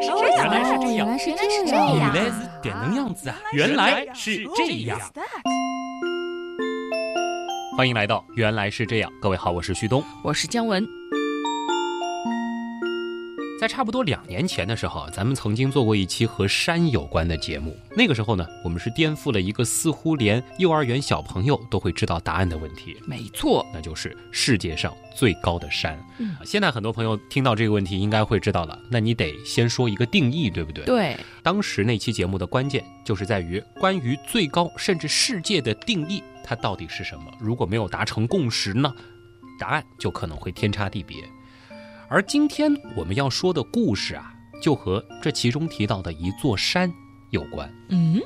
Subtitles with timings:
[0.00, 3.36] 来是这样，原来是这样，原来是这这样样，原来是点能样子啊！
[3.52, 4.98] 原来是这样。
[7.76, 10.02] 欢迎来到《原来是这样》，各位好，我是旭东。
[10.22, 10.86] 我是姜文。
[13.60, 17.76] 在差不多两年前的时候，咱们曾经做过一期和山有关的节目。
[17.94, 26.02] 那个时候呢，我们是颠覆了一个似乎连幼儿园小朋友都会知道答案的问题，没错，那就是世界上最高的山。
[26.16, 28.78] 嗯啊现在很多朋友听到这个问题，应该会知道了。
[28.90, 30.86] 那你得先说一个定义，对不对？
[30.86, 37.24] 对，当时那期节目的关键就是在于关于最高甚至世界的定义，它到底是什么？
[37.38, 38.90] 如果没有达成共识呢，
[39.58, 41.18] 答案就可能会天差地别。
[42.12, 46.92] 而今天我们要说的故事啊，就和这其中提到的一座山
[47.30, 47.72] 有关。
[47.88, 48.20] 嗯，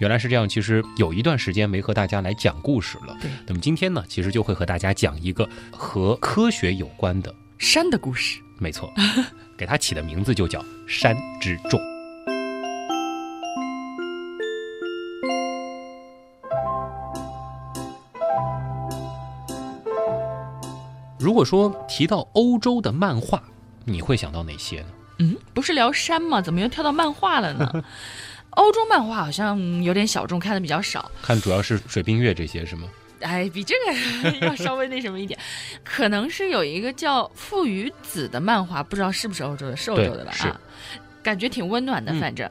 [0.00, 3.16] 原来是这样，其实有一段时间没和大家来讲故事了。
[3.20, 8.40] 对，那么今天呢，其实就会和大家讲一个和科学有关的，山的故事。
[8.58, 8.92] 没错，
[9.56, 11.80] 给它起的名字就叫“山之重”。
[21.20, 23.42] 如果说提到欧洲的漫画，
[23.84, 24.86] 你会想到哪些呢？
[25.18, 26.40] 嗯，不是聊山吗？
[26.40, 27.84] 怎么又跳到漫画了呢？
[28.56, 31.10] 欧洲漫画好像有点小众，看的比较少。
[31.22, 32.88] 看主要是水冰月这些是吗？
[33.20, 35.38] 哎，比这个要稍微那什么一点，
[35.84, 40.32] 可能是有一个叫《父与子》的漫画，不知道是不是欧洲的，是欧洲的吧？
[40.32, 40.58] 是啊，
[41.22, 42.50] 感觉挺温暖的，嗯反正。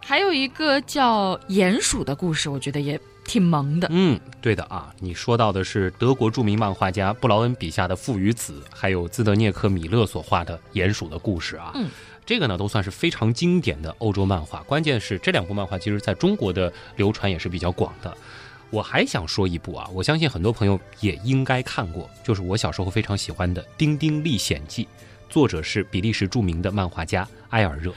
[0.00, 2.98] 还有一个叫《鼹鼠的故事》，我觉得也
[3.28, 3.86] 挺萌的。
[3.92, 11.72] 嗯，对的啊，你说到的是德国著名漫画家布劳恩笔下的《父与子》，还有兹德涅克米勒所画的《鼹鼠的故事》啊。
[11.74, 11.90] 嗯，
[12.24, 14.62] 这个呢都算是非常经典的欧洲漫画。
[14.62, 18.16] 关键是这两部漫画其实在中国的流传也是比较广的。
[18.70, 24.84] 我还想说一部啊，我相信很多朋友也应该看过，就是我小时候非常喜欢的《丁丁历险记》，
[25.30, 27.90] 作者是比利时著名的漫画家埃尔热。《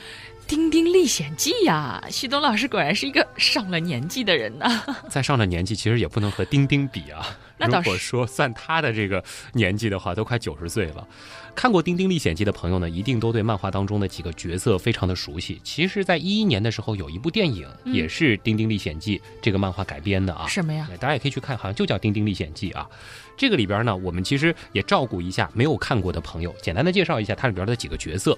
[0.51, 7.25] 丁丁历险记》呀，旭东老师果然是一个上了年纪的人呐、 再上了年纪，其实也不能和丁丁比啊。
[7.57, 9.23] 那倒是如果说算他的这个
[9.53, 11.07] 年纪的话，都快九十岁了。
[11.55, 15.61] 看过《丁丁历险记》的朋友呢，一定都对漫画当中的几个角色非常的熟悉。
[15.63, 20.47] 其实，在一一年的时候，有一部电影、嗯也是《丁丁历险记》这个漫画改编的啊。
[20.49, 20.85] 什么呀？
[20.99, 22.85] 大家也可以去看，好像就叫《丁丁历险记》啊。
[23.37, 28.37] 这个里边呢，我们其实也照顾一下没有看过的朋友，简单的介绍一下它里边的几个角色。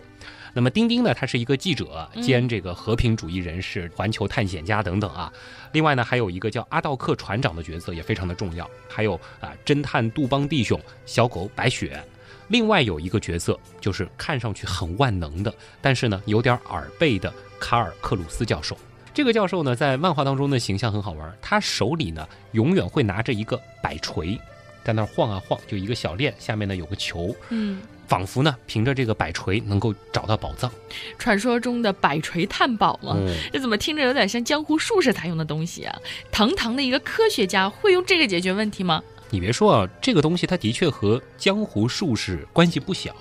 [0.53, 5.33] 那么丁丁呢，他是一个记者兼这个和平主义人士、环球探险家等等啊。
[5.71, 12.01] 另外呢，还有一个叫阿道克船长的角色也非常的重要，还有啊侦探杜邦弟兄、小狗白雪。
[12.49, 18.77] 另外有一个角色就是看上去很万能的，但是呢有点耳背的卡尔克鲁斯教授。
[19.13, 24.39] 这个教授呢，在漫画当中的形象很好玩，他手里呢永远会拿着一个摆锤，
[24.83, 27.81] 在那儿晃啊晃，就一个小链，下面呢有个球，嗯，
[28.13, 30.71] 仿佛呢凭着这个摆锤能够找到宝藏。
[31.17, 33.15] 传说中的摆锤探宝吗？
[33.17, 35.99] 嗯，这怎么听着有点像江湖术士才用的东西啊？
[36.31, 39.01] 堂堂的一个科学家会用这个解决问题吗？
[39.31, 43.15] 你别说啊，这个东西它的确和江湖术士关系不小。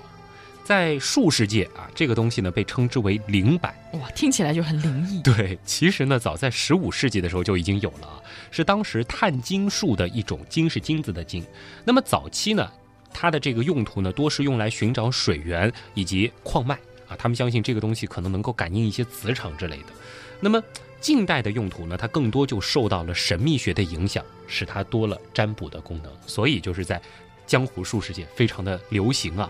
[0.63, 3.75] 在术士界啊，这个东西呢被称之为灵摆。
[3.93, 5.23] 哇，听起来就很灵异。
[5.25, 8.21] 对，其实呢，早在十五世纪的时候就已经有了啊，
[8.51, 11.43] 是当时探金术的一种金是金子的金。
[11.83, 12.71] 那么早期呢，
[13.13, 16.75] 它的这个用途呢，多是用来寻找水源以及矿脉
[17.07, 19.85] 啊，他们相信这个东西可能能够感应一些磁场之类的。
[20.39, 20.61] 那么
[20.99, 27.01] 近代的用途呢，它更多就受到了神秘学的影响，使它多了占卜的功能，所以就是在
[27.45, 29.49] 江湖术士界非常的流行啊。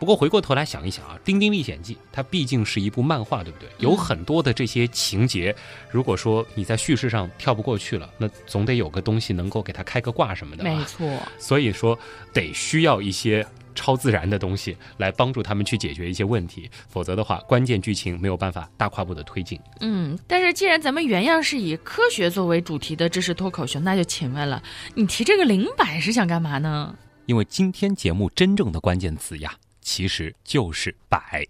[0.00, 3.68] 不过回过头来想一想啊，《丁丁历险记》它毕竟是一部漫画，对不对？
[3.78, 5.54] 有很多的这些情节，
[5.90, 10.70] 如果说你在叙事上跳不过去了，那总得有个东西能够给它开个挂什么的吧。
[10.70, 11.06] 没错，
[11.38, 11.96] 所以说
[12.32, 19.60] 得需要一些超自然的东西来帮助他们去解决一些问题，否则的话，关键剧情没有办法大跨步的推进。
[19.80, 24.62] 嗯，但是既然咱们原样是以科学作为主题的知识脱口秀，那就请问了，
[24.94, 26.96] 你提这个灵摆是想干嘛呢？
[27.26, 29.54] 因为今天节目真正的关键词呀，
[29.92, 31.44] 其实就是摆。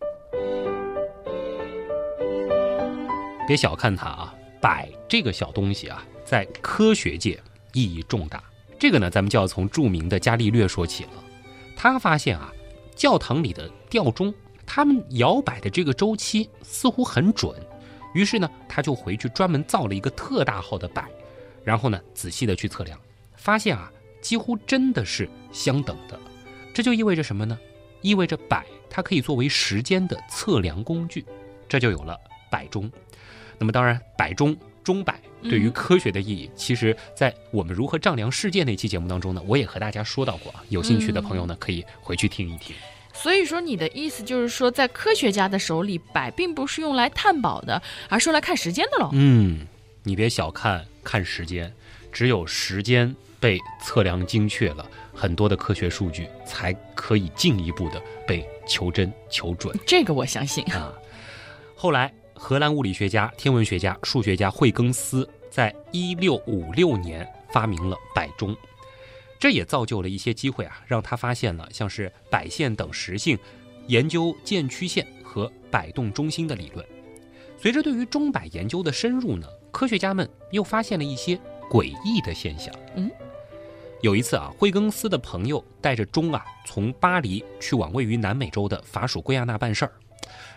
[3.46, 7.38] 别小看它啊，摆这个小东西啊，在科学界
[7.74, 8.42] 意义重大。
[8.78, 11.10] 这个呢，咱们就要从著名的伽利略说起了。
[11.76, 12.50] 他发现啊，
[12.96, 14.32] 教堂里的吊钟，
[14.64, 17.54] 他们摇摆的这个周期似乎很准。
[18.14, 21.06] 于是呢，他就回去专门造了一个特大号的摆，
[21.62, 22.98] 然后呢，仔细的去测量，
[23.36, 26.18] 发现啊，几乎真的是相等的。
[26.72, 27.58] 这就意味着什么呢？
[28.00, 31.24] 意味着摆它可以作为时间的测量工具，
[31.68, 32.18] 这就有了
[32.50, 32.90] 摆钟。
[33.58, 40.64] 那么当然，摆钟钟摆对于嗯科学的意义，其实在我们如何丈量世界那期节目当中呢，我也和大家说到过啊。
[40.70, 42.74] 有兴趣的朋友呢，可以回去听一听。
[43.12, 49.10] 所以说，你的意思就是说，在科学家的手里，摆并不是用来探宝的，而是用来看时间的喽。
[49.12, 49.66] 嗯，
[50.04, 51.74] 你别小看看时间，
[52.10, 59.74] 只有时间被测量精确了，很多的科学数据才可以进一步的被求真求准。
[59.86, 60.92] 这个我相信啊。
[61.74, 68.54] 后来，荷兰物理学家、天文学家、数学家惠更斯在一六五六年发明了摆钟。
[69.38, 73.38] 这也造就了一些机会啊，让他发现了像是摆线等实性，
[73.86, 76.84] 研究渐曲线和摆动中心的理论。
[77.58, 81.40] 随着对于钟摆研究的深入呢，科学家们又发现了一些
[81.70, 82.74] 诡异的现象。
[82.96, 83.10] 嗯，
[84.02, 89.92] 有一次啊，惠更斯的朋友带着钟啊，从巴黎去往位于南美洲的法属圭亚那办事儿，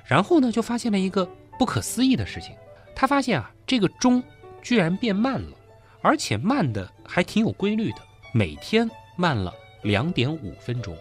[0.06, 1.30] 然后呢，就发现了一个
[1.60, 2.56] 不可思议的事情。
[2.96, 4.24] 他发现啊，这个钟
[4.62, 5.58] 居然变慢了，
[6.02, 7.98] 而且慢的还挺有规律的。
[8.34, 9.54] 每天慢了
[9.84, 10.98] 两点五分钟，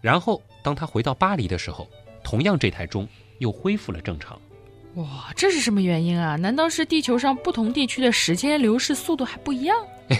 [0.00, 1.86] 然后当他回到巴黎的时候，
[2.24, 3.06] 同样这台钟
[3.38, 4.40] 又恢复了正常。
[4.94, 6.34] 哇，这是什么原因啊？
[6.36, 9.76] 难道是地球上不同地区的时间流逝速度还不一样？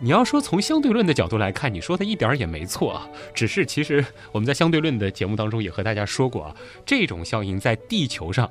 [0.00, 3.08] 你要说从相对论的角度来看，你说的一点儿也没错啊。
[3.32, 8.50] 只是其实我们在相对论的节目当中也和大家说过啊，这种效应在地球上。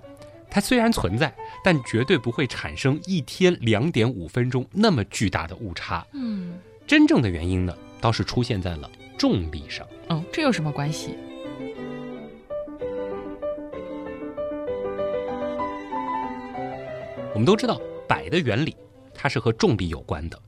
[0.49, 6.05] 它虽然存在，但绝对不会产生一天两点五分钟那么巨大的误差。
[6.13, 9.85] 嗯，真正的原因呢，倒是出现在了重力上。
[10.09, 11.15] 哦，这有什么关系？
[17.33, 18.75] 我们都知道摆的原理，
[19.13, 20.39] 它是和重力有关的。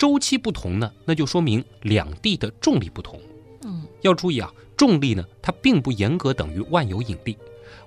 [0.00, 3.20] 周期不同呢，那就说明两地的重力不同。
[3.64, 7.36] 嗯，要注意啊，重力呢，它并不严格等于万有引力。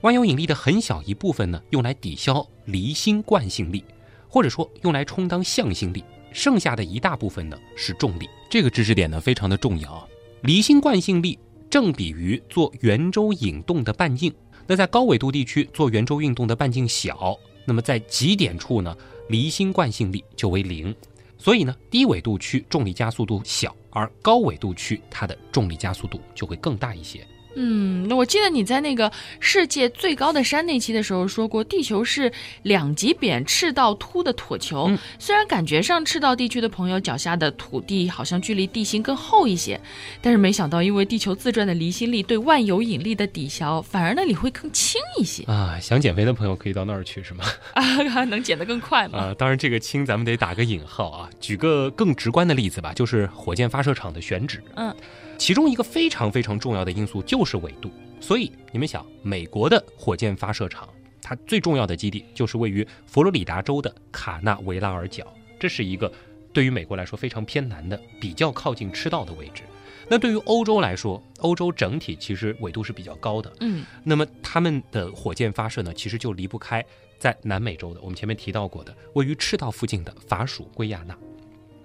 [0.01, 3.83] 万有引力的很小一部分呢，用来抵消离心惯性力，
[4.30, 6.04] 或者说用来充当向心力。
[6.31, 8.30] 剩下的一大部分呢是重力。
[8.48, 10.07] 这个知识点呢非常的重要。
[10.42, 14.31] 离心惯性力正比于做圆周引动的半径。
[14.68, 17.36] 那在高纬度地区做圆周运动的半径小，
[17.66, 18.95] 那么在极点处呢，
[19.30, 20.95] 离心惯性力就为零。
[21.44, 27.28] 所以呢，低纬度区重力加速度小，而高纬度区它的重力加速度就会更大一些。
[27.56, 32.32] 嗯，那我记得你在那个世界最高的山那期的时候说过，地球是
[32.64, 34.90] 两极扁、赤道凸的椭球。
[35.20, 39.80] 虽然感觉上赤道地区的朋友脚下的土地好像距离地心更厚一些，
[40.22, 45.80] 但是没想到因为地球自转的离心力对万有引力的抵消，反而那里会更轻一些啊。
[45.80, 47.44] 想减肥的朋友可以到那儿去，是吗？
[47.74, 49.20] 啊，能减得更快吗？
[49.20, 51.30] 啊，当然这个轻咱们得打个引号啊。
[51.40, 54.64] 举个更直观的例子吧，就是火箭发射场的选址。
[54.76, 54.94] 嗯。
[55.38, 57.91] 其中一个非常非常重要的因素就是纬度，
[58.21, 60.88] 所以你们想，美国的火箭发射场，
[61.21, 65.25] 它最重要的基地就是位于佛罗里达州的卡纳维拉尔角，
[65.59, 66.12] 这是一个
[66.53, 69.63] 对于美国来说非常偏南的、比较靠近赤道的位置。
[70.09, 76.85] 那对于欧洲来说，欧洲整体其实纬度是比较高的，嗯，那么他们的火箭发射呢，其实就离不开
[77.18, 81.18] 在南美洲的，我们前面提到过的位于赤道附近的法属圭亚那。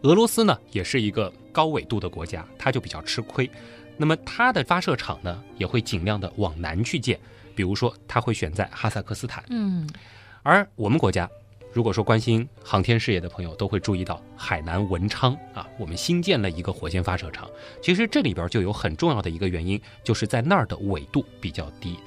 [0.03, 3.51] 俄罗斯呢，也是一个高纬度的国家，它就比较吃亏。
[3.97, 7.19] 那么它的发射场呢，也会尽量的往南去建，
[7.57, 9.45] 比如说它会选在哈萨克斯坦。
[9.51, 9.89] 嗯，
[10.45, 11.29] 而我们国家，
[11.73, 17.51] 如果说关心航天事业的朋友，都会注意到海南文昌啊，我们新建了一个火箭发射场。
[17.83, 21.99] 其实这里边就有很重要的一个原因，就是在那儿的纬度比较低。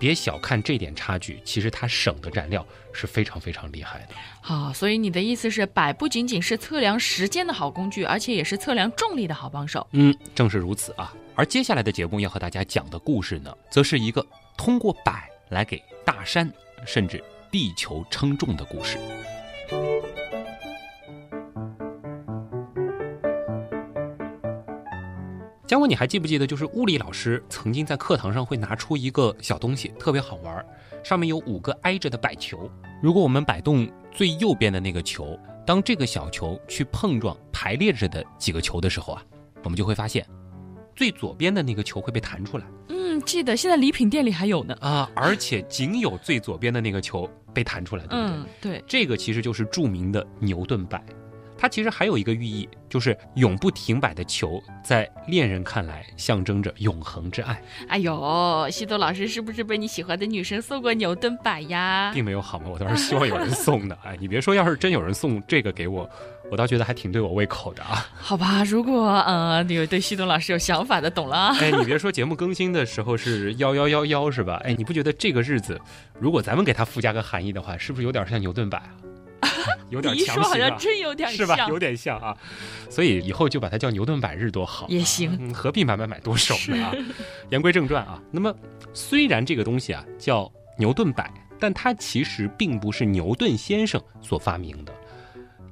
[0.00, 4.14] 别小看这点差距，其实它省的燃料是非常非常厉害的。
[4.40, 9.86] 好，所以你的意思是，摆不仅仅是测量时间的好工具，而且也是测量重力的好帮手。
[9.92, 11.14] 嗯，正是如此啊。
[11.34, 14.26] 而接下来的节目要和大家讲的故事呢，则是一个
[14.56, 16.50] 通过摆来给大山
[16.86, 18.96] 甚至地球称重的故事。
[25.70, 30.66] 姜文，你还记不记得，就是物理老师曾经在课堂上会拿出一个小东西，特别好玩，
[31.04, 32.68] 上面有五个挨着的摆球。
[33.00, 39.22] 如果我们摆动最右边的那个球，当这个小球去碰撞排列着的几个球的时候啊，
[39.62, 40.26] 我们就会发现，
[40.96, 42.64] 最左边的那个球会被弹出来。
[42.88, 44.76] 嗯，记得现在礼品店里还有呢。
[44.80, 48.36] 啊，而且仅有最左边的那个球被弹出来，对不对？
[48.36, 48.84] 嗯，对。
[48.88, 51.00] 这个其实就是著名的牛顿摆。
[51.60, 57.62] 它其实还有一个寓意，就是永不停摆的球，在恋人看来象征着永恒之爱。
[57.86, 62.10] 哎呦，西多老师是不是被你喜欢的女生送过牛顿摆呀？
[62.14, 62.70] 并没有好吗？
[62.72, 63.98] 我倒是希望有人送的。
[64.02, 66.08] 哎，你别说，要是真有人送这个给我，
[66.50, 68.06] 我倒觉得还挺对我胃口的啊。
[68.14, 71.54] 好吧，如果呃有对西东老师有想法的，懂了。
[71.60, 74.58] 哎，你别说，节目更新的时候是幺幺幺幺是吧？
[74.64, 75.78] 哎，你不觉得这个日子，
[76.18, 78.88] 如果咱们给它附加个含义的话，是不是有点像牛顿摆啊？
[79.90, 81.56] 有 点强行啊像，真有点是吧？
[81.56, 82.36] 像有点像啊，
[82.88, 86.92] 所以以后就把它叫牛顿百日多好啊，也行嗯，何必买买买多手呢啊？
[87.50, 88.54] 言归正传啊，那么
[88.94, 94.92] 虽然这个东西啊叫牛顿摆，但它其实并不是牛顿先生所发明的。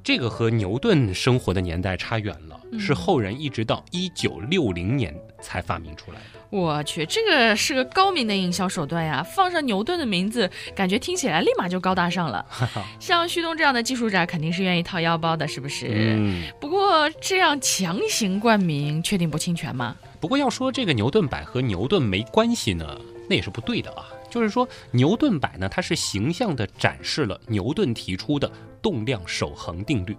[0.05, 6.38] 这个和牛顿生活的年代差远了，嗯是后人一直到一九六零年才发明出来的。
[6.50, 9.23] 我去，这个是个高明的营销手段呀！
[9.23, 12.45] 放上牛顿的名字，感觉听起来立马就高大上了。
[12.99, 15.88] 像旭东这样的技术宅，肯定是愿意掏腰包的，是不是？
[15.90, 19.95] 嗯，不过这样强行冠名，确定不侵权吗？
[20.21, 24.07] 不过要说这个牛顿摆和牛顿没关系呢，那也是不对的啊。
[24.31, 28.50] 就是说，牛顿摆呢，它是形象地展示了牛顿提出的
[28.83, 30.17] 动量守恒定律。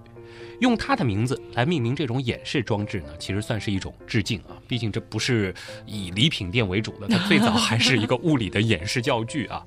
[0.59, 4.57] 用他的名字来命名这种演示装置呢，其实算是一种致敬啊。
[4.67, 5.53] 毕竟这不是
[5.85, 9.65] 以礼品店为主的，它最早还是一个物理的演示教具啊。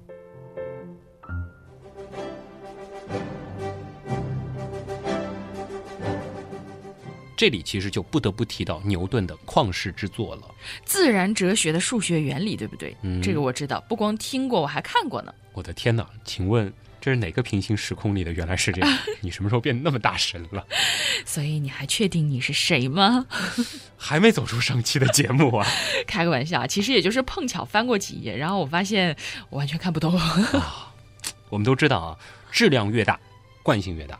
[7.35, 10.43] 这里其实就不得不提到牛顿的旷世之作了。
[10.85, 12.97] 自然哲学的数学原理，对不对？
[13.03, 15.35] 嗯这个我知道，不光听过，我还看过呢。
[15.53, 16.73] 我的天哪，请问
[17.03, 18.33] 这是哪个平行时空里的？
[18.33, 20.65] 原来是这样， 你什么时候变那么大神了？
[21.27, 23.27] 所以你还确定你是谁吗？
[23.99, 25.67] 还没走出上期的节目啊！
[26.07, 29.17] 开个玩笑，其实也就是碰巧翻过几页，然后我发现
[29.51, 30.17] 我完全看不懂。
[31.49, 32.19] 我们都知道啊，
[32.53, 33.19] 质量越大，
[33.65, 34.17] 惯性越大，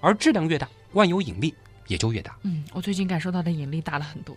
[0.00, 1.54] 而质量越大，万有引力
[1.88, 2.34] 也就越大。
[2.44, 4.34] 嗯，我最近感受到的引力大了很多。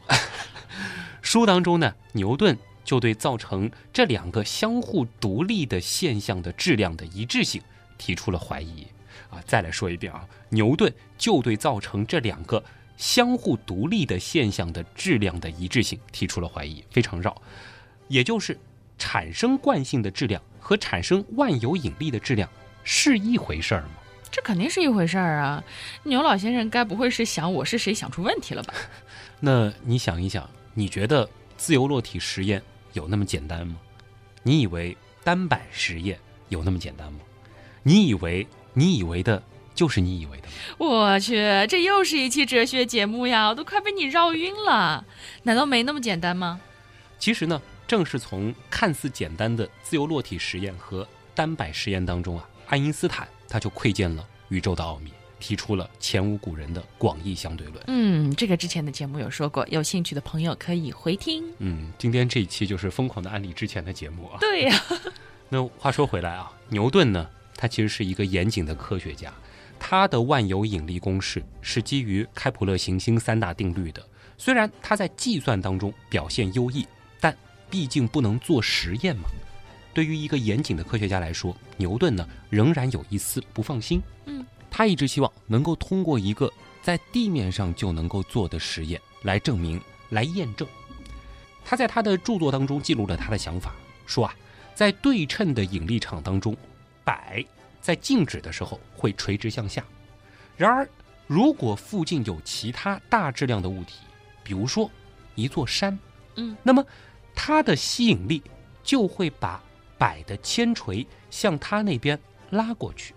[1.22, 7.62] 书当中呢，牛顿就对造成这两个相互独立的现象的质量的一致性
[7.98, 8.88] 提出了怀疑。
[9.30, 12.64] 啊，再来说一遍啊，牛顿就对造成这两个
[12.96, 17.36] 相互独立的现象的质量的一致性提出了怀疑，非常绕，
[18.08, 18.58] 也就是
[18.98, 22.50] 产生惯性的质量和产生万有引力的质量
[22.86, 23.90] 是一回事儿吗？
[24.32, 25.64] 这肯定是一回事儿啊！
[26.04, 28.74] 牛老先生该不会是想我是谁想出问题了吧？
[29.42, 32.62] 那你想一想，你觉得自由落体实验
[32.94, 33.76] 有那么简单吗？
[34.44, 37.20] 你以为单板实验有那么简单吗？
[37.88, 39.42] 你以为你以为的
[39.74, 40.54] 就是你以为的吗？
[40.78, 43.48] 我去，这又是一期哲学节目呀！
[43.48, 45.06] 我都快被你绕晕了。
[45.44, 46.60] 难道没那么简单吗？
[47.18, 57.82] 其实呢，正是从看似简单的自由落体实验和单摆实验当中啊，爱因斯坦他就窥见了宇宙的奥秘，提出了前无古人的广义相对论。
[57.88, 61.46] 嗯，这个之前的节目有说过，有兴趣的朋友可以回听。
[61.60, 64.40] 嗯，今天这一期就是疯狂的安利之前的节目啊。
[64.42, 64.84] 对呀、
[65.48, 69.34] 那话说回来啊，牛顿呢，他其实是一个严谨的科学家，
[69.80, 74.02] 他的万有引力公式是基于开普勒行星三大定律的。
[74.38, 76.88] 虽然他在计算当中表现优异，
[77.20, 77.36] 但
[77.70, 79.24] 毕竟不能做实验嘛。
[79.94, 84.00] 对于一个严谨的科学家来说，牛顿呢仍然有一丝不放心。
[84.26, 90.68] 嗯，他一直希望能够通过一个在地面上就能够做的实验来证明、来验证。
[91.66, 93.74] 他在他的著作当中记录了他的想法，
[94.06, 94.36] 说啊，
[94.76, 96.56] 在对称的引力场当中，
[97.08, 97.42] 摆
[97.80, 99.82] 在静止的时候会垂直向下。
[100.58, 100.90] 然而，
[101.26, 104.02] 如果附近有其他大质量的物体，
[104.44, 104.92] 比如说
[105.36, 105.98] 一座山，
[106.36, 106.86] 嗯，那么
[107.34, 108.44] 它的吸引力
[108.84, 109.64] 就会把
[109.98, 113.16] 摆的铅锤向它那边拉过去，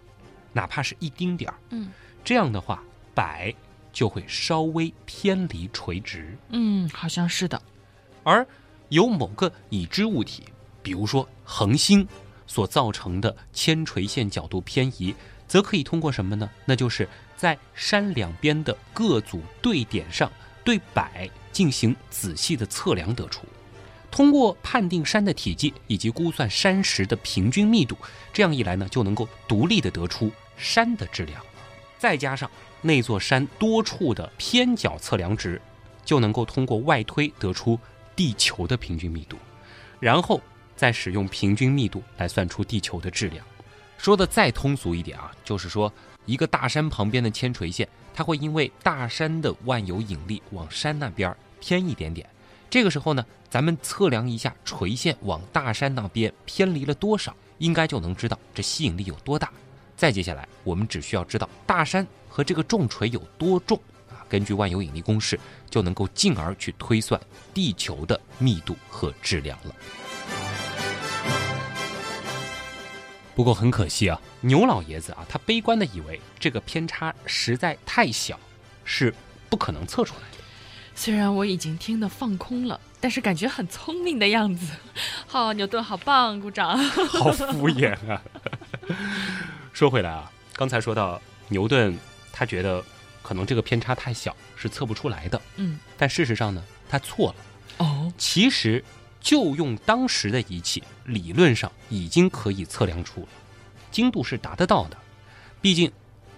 [0.52, 1.56] 哪怕是一丁点儿。
[1.70, 1.90] 嗯
[2.22, 3.52] 这样的话，摆
[3.92, 6.38] 就会稍微偏离垂直。
[6.50, 7.60] 嗯，好像是的。
[8.22, 8.46] 而
[8.88, 10.44] 有某个已知物体，
[10.80, 12.06] 比如说恒星
[12.50, 15.14] 所造成的铅垂线角度偏移，
[15.46, 16.50] 则可以通过什么呢？
[16.64, 20.28] 那就是在山两边的各组对点上
[20.64, 23.46] 对摆进行仔细的测量得出。
[24.10, 27.96] 通过判定山的体积以及估算山石的平均密度，
[28.32, 31.40] 这样一来呢，就能够独立的得出山的质量。
[32.00, 32.50] 再加上
[32.82, 35.62] 那座山多处的偏角测量值，
[36.04, 37.78] 就能够通过外推得出
[38.16, 39.36] 地球的平均密度，
[40.00, 40.40] 然后
[40.80, 43.44] 再使用平均密度来算出地球的质量。
[43.98, 45.92] 说的再通俗一点啊，就是说
[46.24, 52.26] 一个大山旁边的铅垂线，它会因为大山的万有引力往山那边偏一点点。
[52.70, 59.52] 这个时候呢，咱们测量一下垂线往大山那边偏离了多少，应该就能知道这吸引力有多大。
[59.98, 67.20] 再接下来，我们只需要知道大山和这个重锤有多重啊，根据万有引力公式就能够进而去推算
[67.52, 69.74] 地球的密度和质量了。
[73.40, 78.38] 不过很可惜啊，牛老爷子啊，他悲观的以为这个偏差实在太小，
[78.84, 79.14] 是
[79.48, 80.44] 不可能测出来的。
[80.94, 84.74] 虽然我已经听得放空了，但是感觉很聪明的样子。
[85.26, 86.76] 好，牛顿好棒，鼓掌。
[87.08, 88.20] 好敷衍啊！
[89.72, 91.18] 说回来啊，刚才说到
[91.48, 91.96] 牛顿
[92.34, 92.84] 他觉得
[93.22, 95.40] 可能这个偏差太小，是测不出来的。
[95.56, 97.86] 嗯，但事实上呢，他错了。
[97.86, 98.84] 哦，其实
[99.20, 103.28] 就用当时的仪器，理论上已经可以测量出了，
[103.90, 104.96] 精度是达得到的。
[105.60, 105.90] 毕竟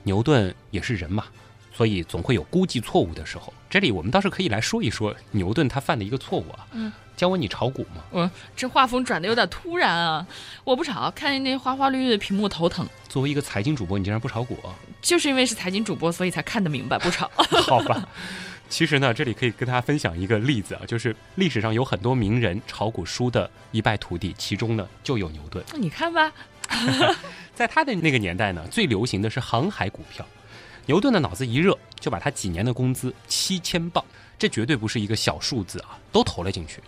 [0.03, 1.25] 牛顿也是人嘛，
[1.73, 3.53] 所以总会有估计错误的时候。
[3.71, 6.67] 这里我们倒是可以来说一说牛顿他犯的一个错误啊。
[6.73, 8.03] 嗯，教我你炒股吗？
[8.11, 10.27] 我这画风转的有点突然啊！
[10.65, 12.87] 我不炒，看见那花花绿绿的屏幕头疼。
[13.09, 14.59] 作为一个财经主播，你竟然不炒股？
[15.01, 17.31] 就是因为是财经主播，所以才看得明白，不炒。
[17.67, 18.09] 好吧。
[18.73, 25.63] 其实呢，这里可以跟大家分享一个例子啊，就是历史上有很多名人炒股输的一败涂地，其中呢就有牛顿。
[25.71, 26.33] 那你看吧，
[27.55, 30.27] 在他的那个年代呢，最流行的是航海股票。
[30.87, 34.03] 牛顿的脑子一热，就把他几年的工资七千镑，
[34.39, 36.81] 这绝对不是一个小数字啊，都投了进去。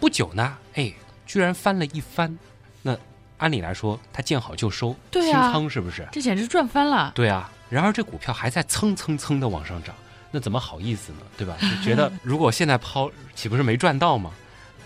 [0.00, 0.90] 不久呢，哎，
[1.26, 2.34] 居然翻了一番。
[2.80, 2.96] 那
[3.36, 6.08] 按理来说，他见好就收，对啊清仓是不是？
[6.10, 7.12] 这简直赚翻了。
[7.14, 7.52] 对啊。
[7.68, 9.94] 然而这股票还在蹭蹭蹭的往上涨，
[10.36, 11.20] 那怎么好意思呢？
[11.34, 11.56] 对吧？
[11.58, 14.30] 就觉得 如果现在抛，岂不是没赚到吗？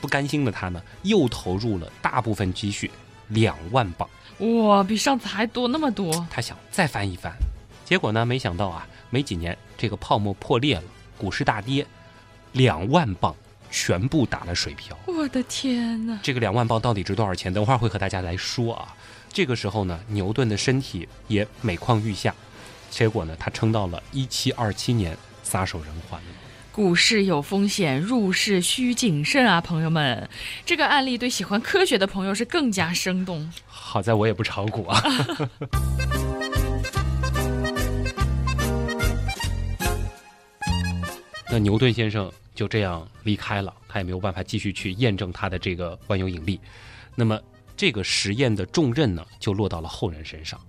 [0.01, 2.89] 不甘心的他呢，又投入了大部分积蓄
[3.27, 4.09] 两万镑。
[4.39, 6.25] 哇，比上次还多那么多。
[6.31, 7.33] 他想再翻一翻。
[7.85, 8.25] 结果呢？
[8.25, 10.85] 没想到啊，没几年这个泡沫破裂了，
[11.19, 11.85] 股市大跌，
[12.53, 13.35] 两万镑
[13.69, 14.97] 全部打了水漂。
[15.07, 16.17] 我的天哪！
[16.23, 17.53] 这个两万镑到底值多少钱？
[17.53, 18.95] 等会儿会和大家来说啊。
[19.33, 22.33] 这个时候呢，牛顿的身体也每况愈下，
[22.91, 26.27] 结果呢，他撑到了一七二七年撒手人寰了。
[26.73, 30.29] 股市有风险，入市需谨慎啊，朋友们。
[30.65, 33.53] 这个案例对喜欢科学的朋友是更加生动。
[33.67, 35.03] 好在我也不炒股啊。
[41.51, 46.61] 那牛顿先生就这样离开了，他也没有办法继续去验证他的这个万有引力。
[47.17, 47.37] 那么
[47.77, 50.61] 这个实验的重任呢，就落到了后人身上。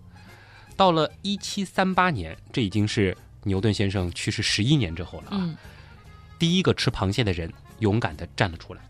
[0.75, 5.38] 到了一七三八年，这已经是牛顿先生去世十一年之后了啊。
[5.39, 5.57] 嗯，
[6.39, 8.81] 第一个吃螃蟹的人勇敢的站了出来，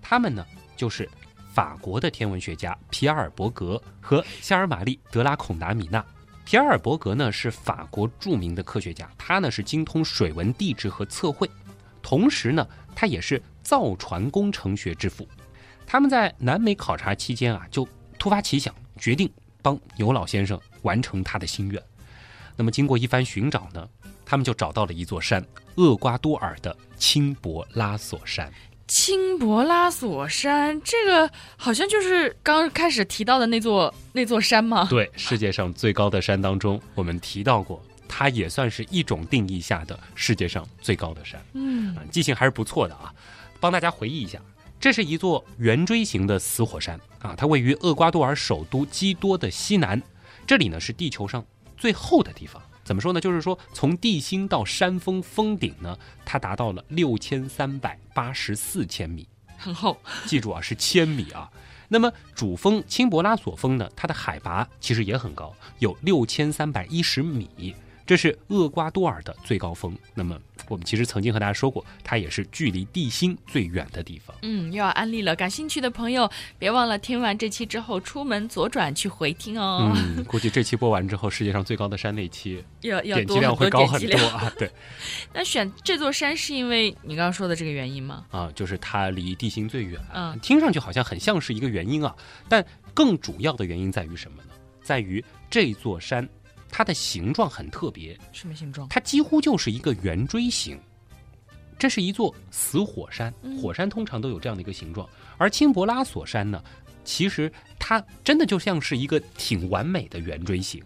[0.00, 0.46] 他们呢
[0.76, 1.08] 就是
[1.52, 6.04] 法国的天文学家皮埃尔·伯格和夏尔玛丽·德拉孔达米娜。
[6.44, 11.48] 皮埃尔·伯格呢是法国著名的科学家，他呢是精通水文地质和测绘，
[12.02, 15.28] 同时呢他也是造船工程学之父。
[15.86, 17.86] 他们在南美考察期间啊，就
[18.18, 19.30] 突发奇想，决定
[19.62, 21.82] 帮牛老先生完成他的心愿。
[22.56, 23.88] 那么经过一番寻找呢，
[24.24, 25.44] 他们就找到了一座山——
[25.76, 28.52] 厄瓜多尔的青博拉索山。
[28.86, 34.88] 青博拉索山，这个好像就是刚开始提到的那座那座山吗？
[34.90, 41.40] 对，世界上最高的山当中，我们提到过，它也算是一种定义下的世界上最高的山。
[41.52, 43.14] 嗯啊，记性还是不错的啊。
[43.60, 44.40] 帮大家回忆一下，
[44.80, 50.02] 这是一座圆锥形的死火山啊，它位于厄瓜多尔首都基多的西南，
[50.44, 51.44] 这里呢是地球上
[51.80, 52.62] 最厚的地方。
[52.84, 53.20] 怎么说呢？
[53.20, 59.96] 就是说，从地心到山峰峰顶呢，它达到了六千三百八十四千米，很厚。
[60.26, 61.50] 记住啊，是千米啊。
[61.88, 67.74] 那么主峰钦博拉索峰呢，它的海拔其实也很高，有六千三百一十米，
[68.06, 69.96] 这是厄瓜多尔的最高峰。
[70.14, 70.36] 那么
[70.70, 74.36] 我们其实曾经和大家说过，它也是距离地心最远的地方。
[74.42, 76.30] 嗯，又要安利了，感兴趣的朋友
[76.60, 79.92] 别忘了听完这期之后出门左转去回听哦。
[79.96, 84.16] 嗯，估计这期播完之后，世界上最高的山那期 要要多点击量会高很多。
[84.28, 84.52] 啊。
[84.56, 84.70] 对
[85.34, 88.24] 那选这座山是因为你刚刚说的这个原因吗？
[88.30, 90.00] 啊，就是它离地心最远。
[90.14, 92.14] 嗯听上去好像很像是一个原因啊，
[92.48, 94.50] 但更主要的原因在于什么呢？
[94.82, 96.28] 在于这座山
[96.70, 98.88] 它的形状很特别，什么形状？
[98.88, 100.78] 它几乎就是一个圆锥形。
[101.78, 106.62] 这是一座死火山，嗯火山通常都有这样的一个形状，而青博拉索山呢，
[107.04, 110.82] 其实它真的就像是一个挺完美的圆锥形。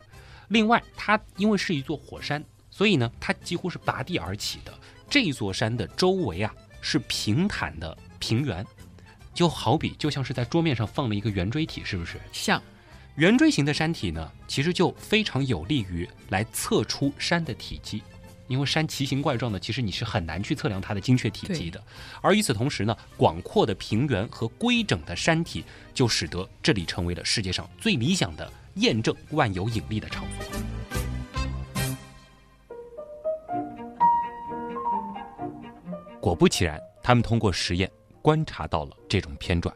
[0.47, 4.73] 另外，它因为是一座火山，所以呢，它几乎是拔地而起的。
[5.11, 8.64] 这座山的周围啊是平坦的平原，
[9.35, 12.20] 就好比就像是在桌面上放了一个圆锥体，是不是？
[12.33, 12.62] 像
[13.16, 18.03] 圆锥形的山体呢，其实就非常有利于来测出山的体积，
[18.48, 21.81] 因为山奇形怪状的，其实你是很难去测量它的精确体积的。
[22.20, 30.61] 而与此同时呢，广阔的平原和规整的山体，就使得这里成为了世界上最理想的验证万有引力的场所。
[36.20, 37.88] 果不其然，他们通过实验
[38.20, 39.72] 观察到了这种偏转，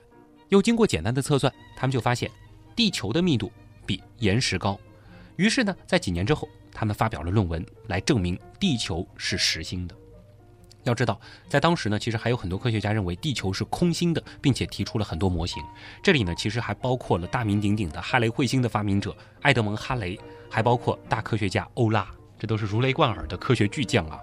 [0.48, 2.29] 又经过简单的测算，他们就发现
[2.78, 3.50] 地球的密度
[3.84, 4.78] 比岩石高。
[5.34, 9.96] 于是呢，在几年之后，他们发表了论文来证明地球是实心的。
[10.84, 15.60] 要知道，在当时呢，其实还有很多科学家认为地球是空心的，并且提出了很多模型。
[16.04, 19.12] 这里呢，其实还包括了大名鼎鼎的哈雷彗星的发明者
[19.42, 20.16] 埃德蒙·哈雷，
[20.48, 24.20] 还包括大科学家欧拉，这都是如雷贯耳的科学巨匠啊。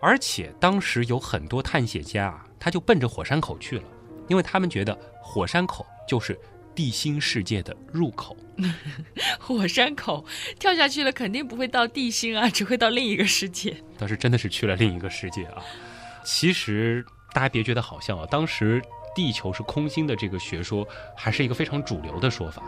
[0.00, 3.84] 而且当时有很多探险家啊，他就奔着火山口去了，
[4.28, 6.40] 因为他们觉得火山口就是
[6.74, 8.36] 地心世界的入口。
[9.40, 10.24] 火山口
[10.58, 13.76] 跳下去了，肯定不会到地心啊，只会到另一个世界。
[13.98, 15.62] 倒是真的是去了另一个世界啊！
[16.24, 18.82] 其实大家别觉得好笑啊，当时
[19.14, 22.62] 地球是空心的这个学说还是一个非常主流的说法，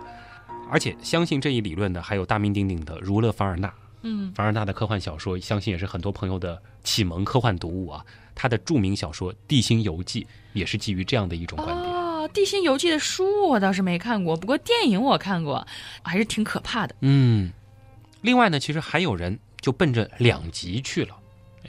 [0.71, 3.73] 而且相信这一理论的还有大名鼎鼎的儒勒·凡尔纳。
[4.05, 8.05] 嗯，凡尔纳的科幻小说，相信也是很多朋友的启蒙科幻读物啊。
[8.35, 11.93] 他的著名小说《地心游记》也是基于这样的一种观点。
[11.95, 11.99] 哦，
[12.33, 15.67] 《地心游记》的书我倒是没看过，不过电影我看过，
[16.03, 16.95] 还是挺可怕的。
[17.01, 17.53] 嗯，
[18.23, 21.17] 另外呢，其实还有人就奔着两极去了。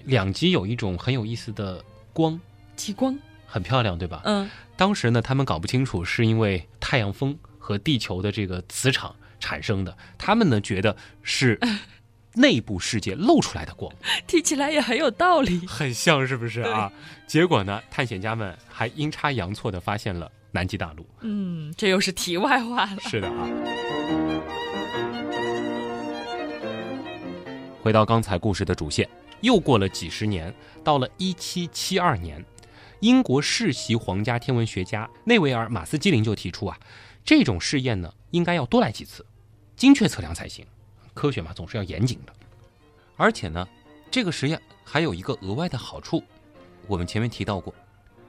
[0.06, 2.40] 两极有一种很有意思的光，
[2.76, 4.22] 极光，很漂亮，对吧？
[4.26, 11.60] 嗯，当时呢，他们搞不清楚是因为太阳风和地球的这个磁场产生的，他们呢觉得是
[12.36, 13.94] 内部世界露出来的光，
[14.26, 15.60] 听起来也很有道理。
[15.68, 16.92] 很像是不是啊？
[17.28, 21.06] 结果呢，探险家们还阴差阳错的发现了南极大陆。
[21.22, 23.00] 嗯，这又是题外话了。
[23.02, 23.50] 是的啊。
[27.82, 29.10] 回到刚才故事的主线，
[29.42, 30.54] 又过了几十年，
[30.86, 32.42] 到了一七七二年，
[33.02, 36.80] 英国世袭皇家天文学家内维尔·马斯基林就提出啊，
[37.26, 39.26] 这种试验呢应该要多来几次，
[39.76, 40.66] 精确测量才行。
[41.14, 42.34] 科学嘛，总是要严谨的。
[43.18, 43.68] 而且呢，
[44.10, 46.24] 这个实验还有一个额外的好处，
[46.88, 47.76] 我们前面提到过，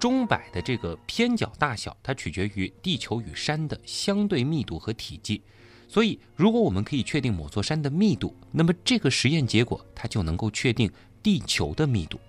[0.05, 5.41] 钟摆的这个偏角大小，它取决于地球与山的相对密度和体积。
[5.89, 12.21] 所以，如果我们可以确定某座山的密度，那么这个实验结果它就能够确定地球的密度。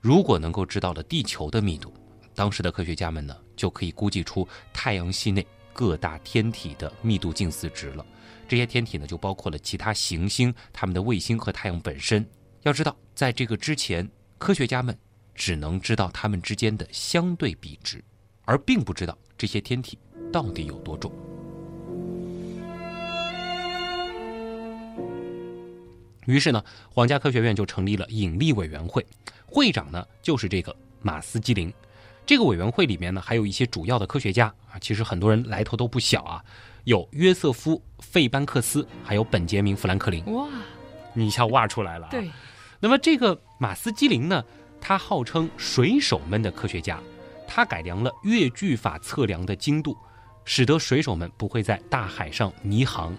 [0.00, 1.94] 如果能够知道了地球的密度，
[2.34, 8.04] 当时的科学家们呢就可以估计出太阳系内各大天体的密度近似值了。
[8.48, 12.28] 这些天体呢就包括了其他行星、它们的卫星和太阳本身。
[12.62, 14.98] 要知道，在这个之前，科学家们
[15.34, 18.02] 只能知道它们之间的相对比值，
[18.44, 19.98] 而并不知道这些天体
[20.32, 21.12] 到底有多重。
[26.26, 29.04] 于是呢，皇家科学院就成立了引力委员会，
[29.44, 31.70] 会长呢就是这个马斯基林。
[32.24, 36.42] 这个委员会里面呢还有一些主要的科学家啊，其实很多人来头都不小啊，
[36.84, 40.24] 有约瑟夫·费班克斯，还有本杰明·富兰克林。
[40.32, 40.48] 哇，
[41.12, 42.10] 你一下挖出来了、啊。
[42.10, 42.30] 对，
[42.80, 44.42] 那么这个马斯基林呢，
[44.86, 47.00] 他号称水手们的科学家，
[47.48, 49.96] 他改良了越距法测量的精度，
[50.44, 53.16] 使得水手们不会在大海上迷航。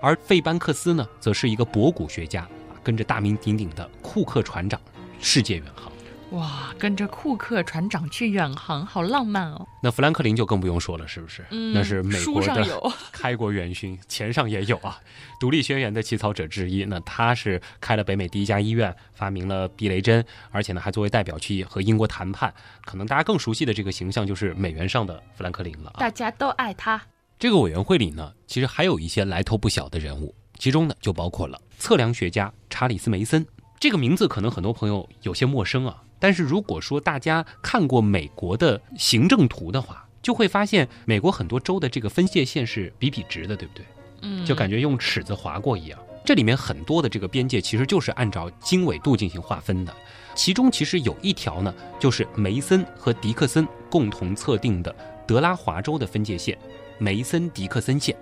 [0.00, 2.48] 而费班克斯呢，则是一个博古学家，
[2.82, 4.80] 跟着大名鼎鼎的库克船长
[5.20, 5.92] 世界远航。
[6.32, 9.66] 哇，跟着库克船长去远航，好浪漫哦。
[9.82, 11.44] 那富兰克林就更不用说了，是不是？
[11.50, 12.66] 嗯那是美国的
[13.12, 14.98] 开国元勋，钱上也有啊。
[15.38, 22.52] 独立宣言的起草者之一，那他是开了北美第一家医院，发明了避雷针，而且呢还作为代表去和英国谈判。
[22.86, 26.00] 可能大家更熟悉的这个形象就是美元上的富兰克林了啊。
[26.00, 27.00] 大家都爱他。
[27.38, 33.44] 这个委员会里呢，其实还有一些来头不小的人物，其中呢就包括了测量学家查理斯·梅森。
[33.82, 43.84] 这个名字可能很多朋友有些陌生啊，但是如果说大家看过美国的行政图的话，就会发现美国很多州的这个分界线是笔笔直的，对不对？
[44.20, 45.98] 嗯，就感觉用尺子划过一样。
[46.24, 49.92] 这里面很多的这个边界其实就是按照经纬度进行划分的，
[50.36, 54.94] 其中其实有一条呢，就是梅森和迪克森共同测定的
[55.26, 56.56] 德拉华州的分界线——
[56.98, 58.16] 梅森迪克森线。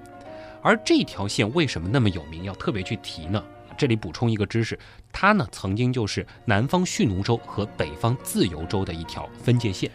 [0.62, 3.44] 而这条线为什么那么有名，要特别去提呢？
[3.80, 4.78] 这里补充一个知识，
[5.10, 9.90] 它呢曾经就是南方蓄奴州和北方自由州的一条分界线。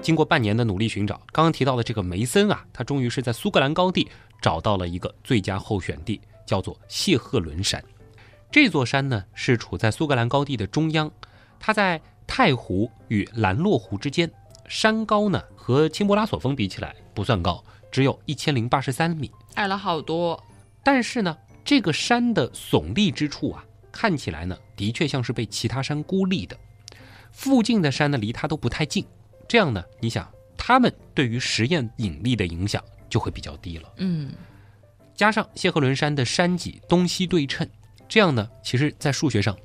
[0.00, 4.08] 经过半年的努力寻找，刚刚提到的这个梅森啊，他终于是在苏格兰高地
[4.40, 7.84] 找到了一个最佳候选地，叫做谢赫伦山。
[8.50, 11.12] 这座山呢是处在苏格兰高地的中央，
[11.60, 14.32] 它在太湖与兰洛湖之间，
[14.66, 19.30] 山高呢和钦伯拉索峰比起来不算高，只有一千零八十三米。
[19.54, 20.42] 矮了好多。
[20.82, 26.56] 但是呢，这个山的耸立之处啊，看起来呢，的确像是被其他山孤立的。
[27.32, 29.04] 附近的山呢，离它都不太近，
[29.48, 33.92] 这样呢，你想，它们对于实验引力的影响就会比较低了。
[33.96, 34.32] 嗯，
[35.14, 37.68] 加上谢赫伦山的山脊东西对称，
[38.08, 39.56] 这样呢，其实在数学上，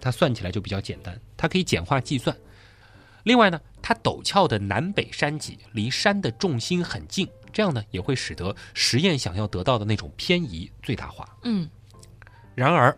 [0.00, 2.36] 它算起来就比较简单，它可以简化计算。
[3.24, 11.28] 另外呢，它陡峭的南北山脊离山的重心很近，这样呢，也会使得实验想要得到的那种偏移最大化。
[11.42, 11.68] 嗯，
[12.54, 12.96] 然而，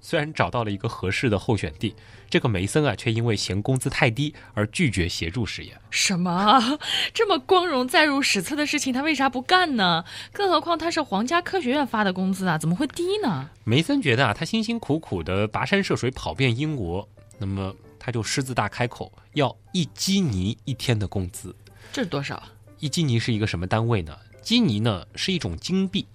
[0.00, 1.94] 虽然找到了一个合适的候选地，
[2.30, 5.78] 这个梅森啊，却因为嫌工资太低而拒绝协助实验。
[5.90, 6.78] 什么？
[7.12, 10.04] 这么光荣载入史册的事情，他为啥不干呢？
[10.32, 13.50] 更何况他是皇家科学院发的工资啊，怎么会低呢？
[13.64, 17.06] 梅森觉得啊，他辛辛苦苦的跋山涉水跑遍英国，
[17.38, 21.54] 那么他就狮子大开口，要一基尼一天的工资。
[21.92, 22.42] 这是多少？
[22.80, 24.16] 一基尼是一个什么单位呢？
[24.42, 26.06] 基尼呢是一种金币，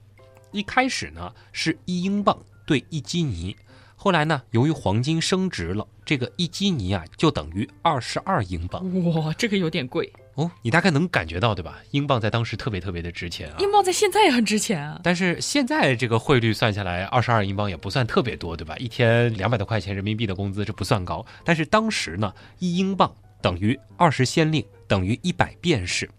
[0.52, 3.56] 一开始呢是一英镑兑一基尼。
[3.96, 9.04] 后来呢，由于黄金升值了，这个一基尼啊就等于二十二英镑。
[9.14, 10.50] 哇，这个有点贵哦。
[10.64, 11.80] 你大概能感觉到对吧？
[11.92, 13.58] 英镑在当时特别特别的值钱啊。
[13.60, 15.00] 英镑在现在也很值钱啊。
[15.04, 18.76] 但是现在这个汇率算下来，二十二英镑也不算特别多，对吧？
[18.78, 21.24] 一天两百多块钱人民币的工资，这不算高。
[21.44, 26.10] 但是当时呢，一英镑等于二十先令，等于一百便士。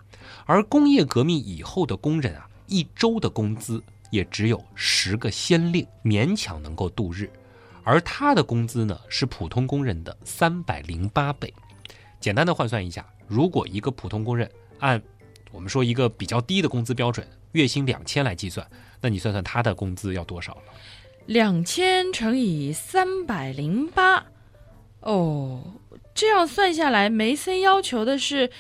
[0.45, 7.31] 而工业革命以后的工人啊，一周的工资也只有十个先令，勉强能够度日。
[7.83, 11.53] 而他的工资呢，是普通工人的三百零八倍。
[12.19, 15.01] 简单的换算一下，如果一个普通工人按
[15.53, 18.67] 我们说一个比较低的工资标准，月薪两千来计算，
[19.01, 20.63] 那你算算他的工资要多少了？
[21.27, 24.27] 两千乘以三百零八，
[25.01, 25.75] 哦，
[26.15, 28.51] 这样算下来，梅森要求的是。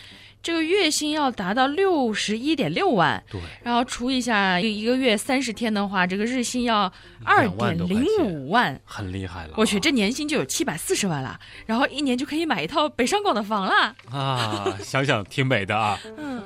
[0.46, 6.92] 这个月薪要达到六十一点六万，对，然后除一下一个月三十天的话，这个日薪要
[7.24, 9.54] 二点零五万，很厉害了。
[9.56, 14.78] 我去，这年薪就有七百四十万了，然后一年就可以买一套北上广的房了啊！
[14.84, 15.98] 想想挺美的啊。
[16.16, 16.40] 嗯。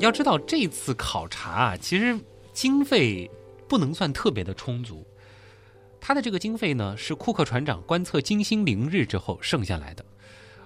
[0.00, 2.14] 要知道这次考察啊，其实
[2.52, 3.30] 经费
[3.66, 5.02] 不能算特别的充足。
[6.00, 10.04] 他的这个经费呢，是库克船长观测金星凌日之后剩下来的，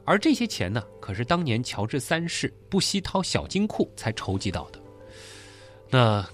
[0.05, 4.81] 而这些钱呢，可是当年乔治三世不惜掏小金库才筹集到的。
[5.91, 6.25] 那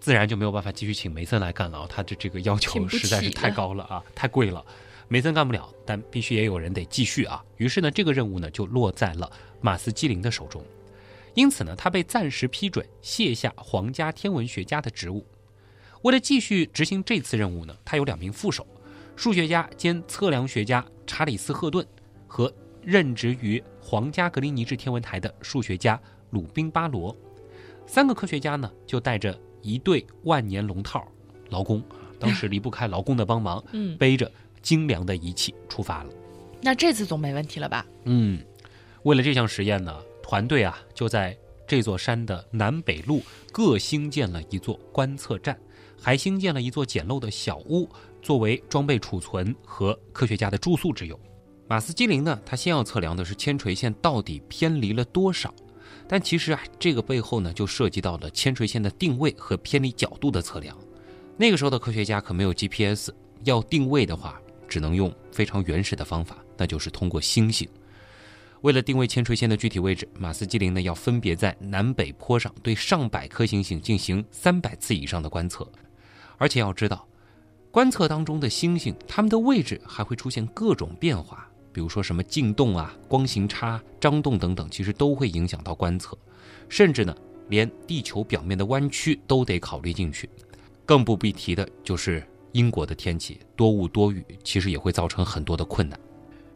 [0.00, 4.64] 自然就没有办法继续请梅森来干了，他的这个要求实在是太高了啊，太贵了，
[5.08, 7.44] 梅森干不了，但必须也有人得继续啊。
[7.56, 9.30] 于是呢，这个任务呢就落在了
[9.60, 10.64] 马斯基林的手中，
[11.34, 15.26] 因此呢，他被暂时批准卸下皇家天文学家的职务。
[16.02, 18.66] 为了继续执行这次任务呢，他有两名副手，
[19.16, 21.86] 数学家兼测量学家查理斯·赫顿
[22.26, 27.14] 和任职于皇家格林尼治天文台的数学家鲁宾·巴罗。
[27.86, 31.06] 三个科学家呢，就带着一对万年龙套
[31.48, 31.82] 劳工，
[32.18, 34.30] 当时离不开劳工的帮忙， 嗯，背着
[34.62, 36.10] 精良的仪器出发了。
[36.60, 37.86] 那这次总没问题了吧？
[38.04, 38.44] 嗯，
[39.02, 45.58] 为了这项实验呢，团队啊就在这座山的南北路各兴建了一座观测站。
[46.00, 47.88] 还兴建了一座简陋的小屋，
[48.22, 51.18] 作为装备储存和科学家的住宿之用。
[51.68, 55.52] 马斯基林呢，他先要测量的是铅垂线到底偏离了多少，
[56.08, 60.76] 但其实啊，这个背后呢，就涉及到了铅垂线的定位和偏离角度的测量。
[61.36, 63.10] 那个时候的科学家可没有 GPS，
[63.44, 67.68] 要定位的话，只能用非常原始的方法，那就是通过星星。
[68.62, 75.70] 为了定位铅垂线的具体位置，马斯基林呢，要分别在南北坡上对上百颗星星进行三百次以上的观测。
[76.38, 77.06] 而且要知道，
[77.70, 86.16] 观测当中的星星，它们的位置还会出现各种变化，比如说什么进动啊、光行差、张动等等，其实都会影响到观测。
[86.68, 87.14] 甚至呢，
[87.48, 90.30] 连地球表面的弯曲都得考虑进去。
[90.86, 95.98] 更不必提的就是英国的天气，多雾多雨，其实也会造成很多的困难。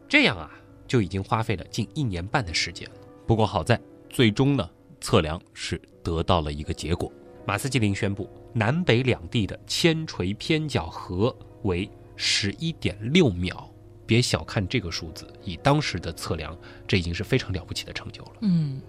[0.07, 0.49] 这样啊，
[0.87, 2.89] 就已经花费了近一年半的时间。
[3.27, 4.69] 不过好在，最终呢，
[5.01, 7.11] 测量是得到了一个结果。
[7.45, 13.69] 马斯基林宣布，南北两地的铅垂偏角和为十一点六秒。
[14.05, 18.31] 别小看这个数字，以当时的测量，这已经是非常了不起的成就了。
[18.41, 18.81] 嗯。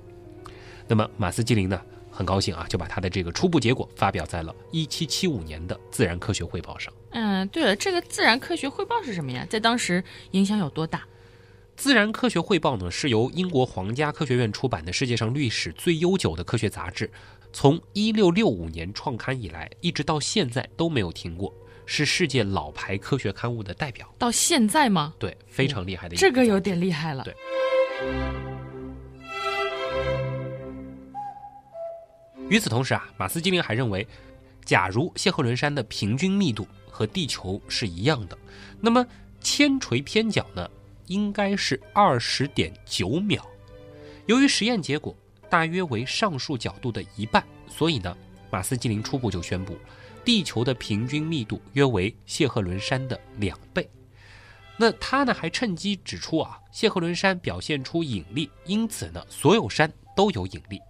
[0.89, 6.93] 那么马斯基林呢，很高兴啊，就把他的这个初步结果发表在了1775年的《自然科学汇报》上。
[7.11, 9.47] 嗯，对了，这个《自然科学汇报》是什么呀？
[9.49, 10.99] 在当时影响有多大？
[11.77, 17.11] 《自然科学汇报》呢，是由英国皇家科学院出版的世界上历史最悠久的科学杂志。
[17.55, 21.55] 从一六六五年创刊以来，一直到现在都没有停过，
[21.87, 24.13] 是世界老牌科学刊物的代表。
[24.19, 25.15] 到现在吗？
[25.21, 26.17] 对，非常厉害的。
[26.17, 27.23] 这个有点厉害了。
[27.23, 27.33] 对。
[32.49, 34.05] 与此同时啊，马斯基林还认为，
[34.65, 38.37] 假如谢赫伦山的平均密度和地球是一样的，
[38.81, 39.07] 那么
[39.41, 40.69] 铅垂偏角呢，
[41.07, 43.47] 应该是二十点九秒。
[44.27, 45.17] 由于实验结果。
[45.49, 48.17] 大约为上述角度的一半，所以呢，
[48.51, 49.79] 马斯基林初步就宣布，
[50.25, 53.89] 地球的平均密度约为谢赫伦山的两倍。
[54.77, 60.81] 那他呢还趁机指出啊，谢赫伦山表现出引力，因此呢，所有山都有引力。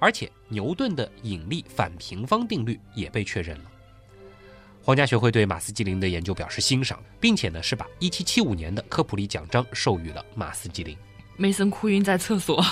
[0.00, 3.70] 而且牛顿的引力反平方定律也被确认了。
[4.82, 10.96] 皇家学会对马斯基林的研究表示欣赏，并且呢是把1775年的科普利奖章授予了马斯基林。
[11.40, 12.62] 梅森哭晕在厕所。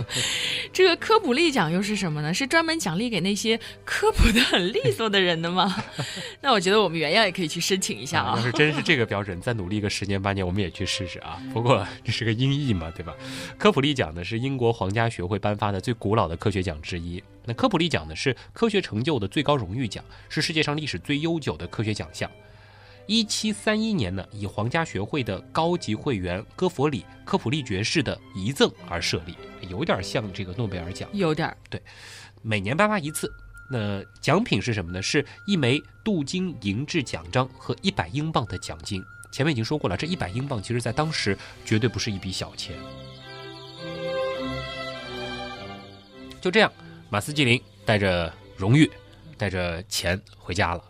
[0.72, 2.32] 这个科普利奖又是什么呢？
[2.32, 5.76] 是专门奖励给那些科普的很利索的人的吗？
[6.40, 8.34] 那我觉得我们原样也可以去申请一下啊。
[8.34, 11.38] 要是真是这个标准，再努力个十年八年，我们也去试试啊。
[11.52, 13.14] 不过这是个音译嘛，对吧？
[13.58, 17.22] 科普利奖呢是英国皇家学会颁发的最古老的科学奖之一。
[17.44, 22.30] 那科普利奖呢是科学成就的最高荣誉奖，是世界上历史最悠久的科学奖项。
[23.08, 29.34] 一七三一年呢，以皇家学会的高级会员戈弗里·科普利爵士的遗赠而设立，
[29.66, 31.82] 有点像这个诺贝尔奖，有点对。
[32.42, 33.32] 每年颁发一次，
[33.70, 35.00] 那奖品是什么呢？
[35.00, 39.02] 是一枚镀金银质奖章和一百英镑的奖金。
[39.32, 42.76] 前面已经说过了，这一百英镑其实在当时绝对不是一笔小钱。
[46.42, 46.70] 就这样，
[47.08, 48.90] 马斯基林带着荣誉，
[49.38, 50.84] 带着钱回家了。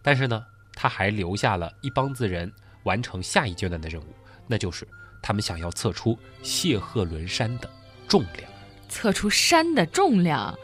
[0.00, 0.46] 但是呢？
[0.76, 2.52] 他还留下了一帮子人
[2.84, 4.14] 完成下一阶段的任务，
[4.46, 4.86] 那就是
[5.20, 7.68] 他们想要测出谢赫伦山的
[8.06, 8.55] 重量。
[8.88, 10.58] 测出山的重量，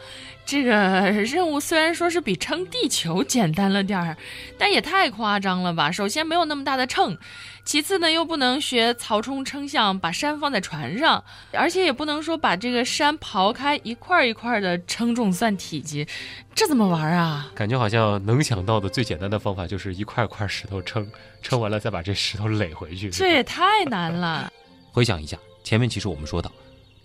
[0.45, 0.73] 这个
[1.11, 4.17] 任务虽然说是比称地球简单了点儿，
[4.59, 5.91] 但也太夸张了吧！
[5.91, 7.17] 首先没有那么大的秤，
[7.65, 16.07] 其次呢又不能学曹冲称象把山放在船上，而且也不能说把这个山刨开一块一块的称重算体积，
[16.55, 17.51] 这怎么玩啊？
[17.55, 21.09] 感觉好像能想到的最简单的方法就是一块块石头称，
[21.41, 23.11] 称完了再把这石头垒回去。
[23.11, 24.53] 这也太难了。
[24.91, 26.51] 回想一下，前面其实我们说到，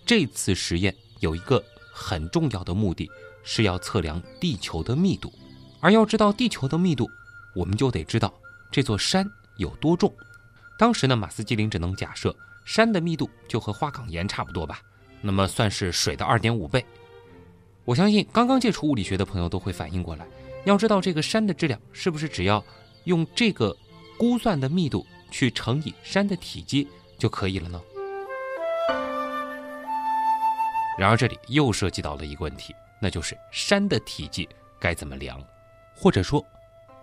[0.06, 0.94] 这次实验。
[1.20, 3.10] 有一个很重要的目的，
[3.44, 5.32] 是要测量地球的密度，
[5.80, 7.10] 而要知道地球的密度，
[7.56, 8.34] 我们就得知道
[8.72, 10.14] 这座山有多重。
[10.78, 14.80] 当时呢，马斯基林只能假设山的密度就和花岗岩差不多吧，
[15.22, 16.86] 那么算是水的二点五倍。
[17.84, 20.28] 我相信刚刚接触物理学的朋友都会反应过来，
[20.66, 22.64] 要知道这个山的质量是不是只要
[23.06, 23.76] 用这个
[24.18, 27.82] 估算的密度去乘以山的体积就可以了呢？
[30.98, 35.40] 然而，这里又涉及到了一个问题，那就是山的体积该怎么量，
[35.96, 36.44] 或者说，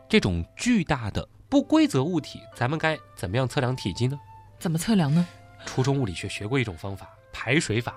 [0.09, 4.18] 这种巨大的不规则物体，咱们该怎么样测量体积呢？
[4.59, 5.24] 怎么测量呢？
[5.64, 7.94] 初中物理学学过一种方法，排水法，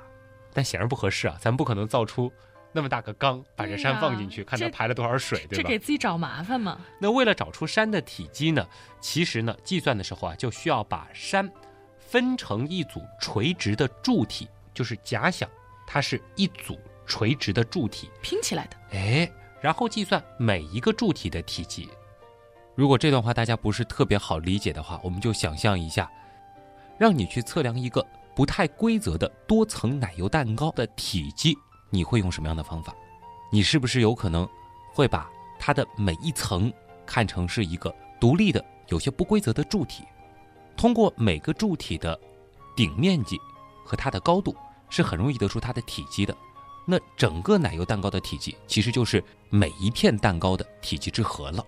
[0.53, 2.31] 但显然不合适啊，咱们不可能造出
[2.71, 5.63] 那么大个缸，把这山放进去，看它排了多少水，对吧？
[5.63, 6.79] 这给自己找麻烦嘛。
[6.99, 8.65] 那为了找出山的体积呢，
[9.01, 11.51] 其实呢，计算的时候啊，就需要把山
[11.97, 15.49] 分成一组垂直的柱体，就是假想。
[15.87, 21.87] 它是一组垂直的柱体拼起来的，哎，然后计算每一个柱体的体积。
[22.75, 26.11] 如果这段话大家不是特别好理解的话，我们就想象一下，
[26.99, 31.57] 让你去测量一个不太规则的多层奶油蛋糕的体积，
[31.89, 32.93] 你会用什么样的方法？
[33.49, 34.47] 你是不是有可能
[34.93, 36.71] 会把它的每一层
[37.05, 40.03] 看成是一个独立的、有些不规则的柱体？
[40.75, 42.19] 通过每个柱体的
[42.75, 43.39] 顶面积
[43.85, 44.53] 和它的高度。
[44.89, 46.35] 是很容易得出它的体积的，
[46.85, 51.65] 那整个奶油蛋糕的体积其实就是每一片蛋糕的体积之和了。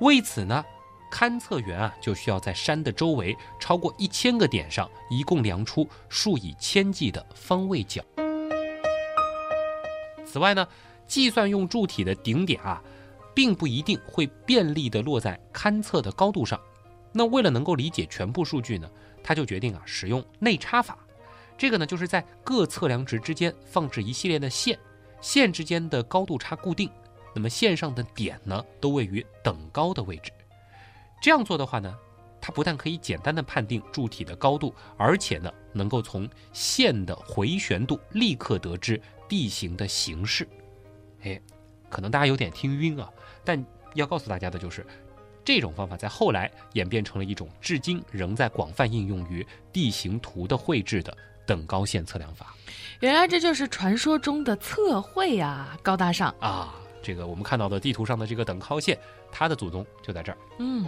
[0.00, 0.64] 为此呢，
[1.12, 8.02] 勘测员啊就需要在山的周围超过一千个点上，一共量出数以千计的方位角。
[10.26, 10.66] 此外呢，
[11.06, 12.82] 计算用柱体的顶点啊，
[13.34, 16.60] 并不一定会便利的落在勘测的高度上。
[17.12, 18.90] 那为了能够理解全部数据呢，
[19.22, 20.98] 他就决定啊使用内插法。
[21.56, 24.78] 这个呢，就是在各测量值之间放置一系列的线，
[25.20, 26.90] 线之间的高度差固定，
[27.34, 30.32] 那么线上的点呢，都位于等高的位置。
[31.22, 31.96] 这样做的话呢，
[32.40, 40.46] 它不但可以简单的判定柱体的高度，而且呢，能够从线的回旋度立刻得知地形的形式。
[41.22, 41.40] 哎，
[41.88, 43.08] 可能大家有点听晕啊，
[43.44, 43.64] 但
[43.94, 44.84] 要告诉大家的就是，
[45.44, 51.16] 这种方法在后来演变成了一种至今仍在广泛应用于地形图的绘制的。
[51.46, 52.54] 等高线测量法，
[53.00, 56.74] 原来这就是传说中的测绘啊，高大上啊！
[57.02, 58.98] 这个我们看到的地图上的这个等高线，
[59.30, 60.38] 它的祖宗就在这儿。
[60.58, 60.86] 嗯，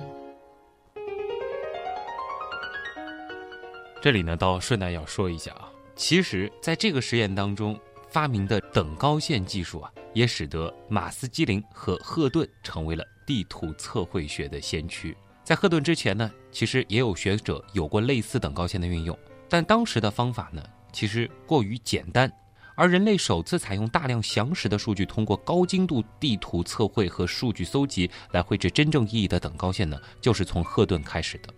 [4.00, 15.14] 这里呢，倒顺带要说一下啊，其实在这个实验当中发明的等高线技术啊，也使得马斯基林和赫顿成为了地图测绘学的先驱。
[15.44, 19.16] 在赫顿之前呢，其实也有学者有过类似等高线的运用。
[19.48, 22.30] 但当时的方法呢，其实过于简单，
[22.74, 31.54] 而人类首次采用大量详实的数据，通过高精度地图测绘和数据搜集来绘制真正意义的等高线呢，就是从赫顿开始的。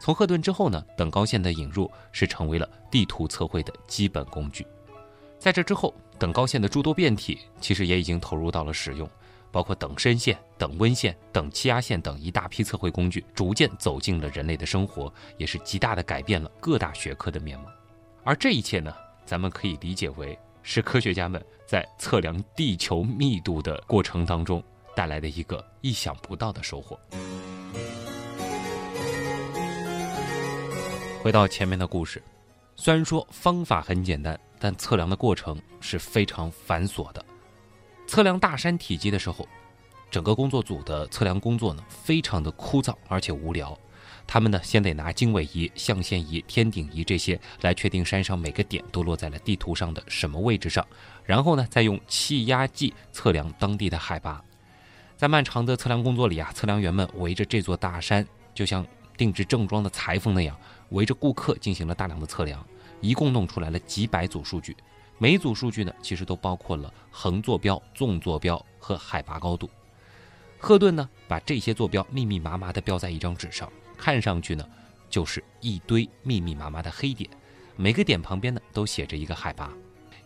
[0.00, 4.66] 从赫顿之后呢，等高线的引入是成为了地图测绘的基本工具。
[5.38, 9.08] 在这之后，等高线的诸多变体，其实也已经投入到了使用，
[9.50, 17.66] 包括等深线、等温线、等气压线等一大批测绘工具，逐渐走进了人类的生活，也是极大的改变了各大学科的面貌。
[18.24, 18.94] 而这一切呢，
[19.24, 24.62] 咱们可以理解为是科学家们在测量地球密度的过程当中
[24.94, 26.98] 带来的一个意想不到的收获。
[31.22, 32.22] 回到前面的故事，
[32.76, 37.24] 虽然说方法很简单，但测量的过程是非常繁琐的。
[38.08, 39.46] 测量大山体积的时候，
[40.10, 43.78] 整个工作组的测量工作呢，非常的枯燥而且无聊。
[44.26, 50.84] 他们呢，先得拿经纬仪、象限仪、天顶仪这些来确定山上每个点都落在了地图上的什么位置上，
[51.22, 54.42] 然后呢，再用气压计测量当地的海拔。
[55.14, 58.86] 在漫长的测量工作里啊，测量员们围着这座大山，就像
[59.18, 60.56] 定制正装的裁缝那样。
[60.90, 62.66] 围着顾客进行了大量的测量，
[63.02, 64.74] 一共弄出来了几百组数据。
[65.18, 69.68] 每组数据呢，其实都包括了横坐标、纵坐标和海拔高度。
[70.58, 74.68] 赫顿呢，把这些坐标密密麻麻地标在一张纸上，看上去呢，
[75.10, 77.28] 就是一堆密密麻麻的黑点。
[77.76, 79.72] 每个点旁边呢，都写着一个海拔。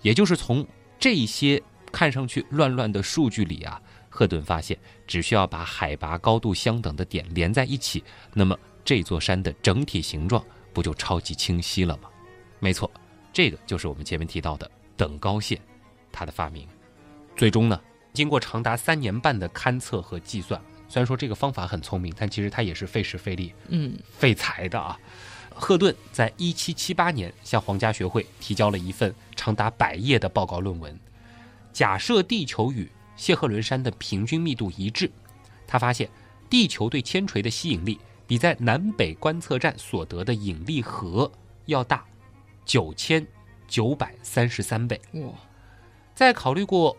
[0.03, 0.66] 也就是从
[0.99, 8.59] 这些看上去乱乱的数据里啊，赫顿发现，只需要把海拔高度相等的点连在一起，那么。
[8.84, 12.11] 这座山的整体形状不就超级清晰了吗？
[12.59, 12.90] 没错，
[13.32, 14.68] 这个就是我们前面提到的
[15.03, 15.61] 等高线，
[16.12, 16.64] 它的发明。
[17.34, 17.80] 最终呢，
[18.12, 24.96] 经过长达三年半的勘测和计算，虽然说这个方法很聪明，但其实它也是费时费力、嗯，费财的啊。
[25.53, 30.96] 赫顿在一七七八年向皇家学会提交了一份长达百页的报告论文，
[31.72, 35.11] 假设地球与谢赫伦山的平均密度一致，
[35.66, 36.09] 他发现
[36.48, 37.98] 地球对铅锤的吸引力。
[38.24, 41.30] 比在南北观测站所得的引力和
[41.66, 42.03] 要大
[42.64, 43.26] 九千
[43.73, 45.01] 九百三十三倍。
[45.14, 45.31] 哇！
[46.14, 46.95] 在考虑过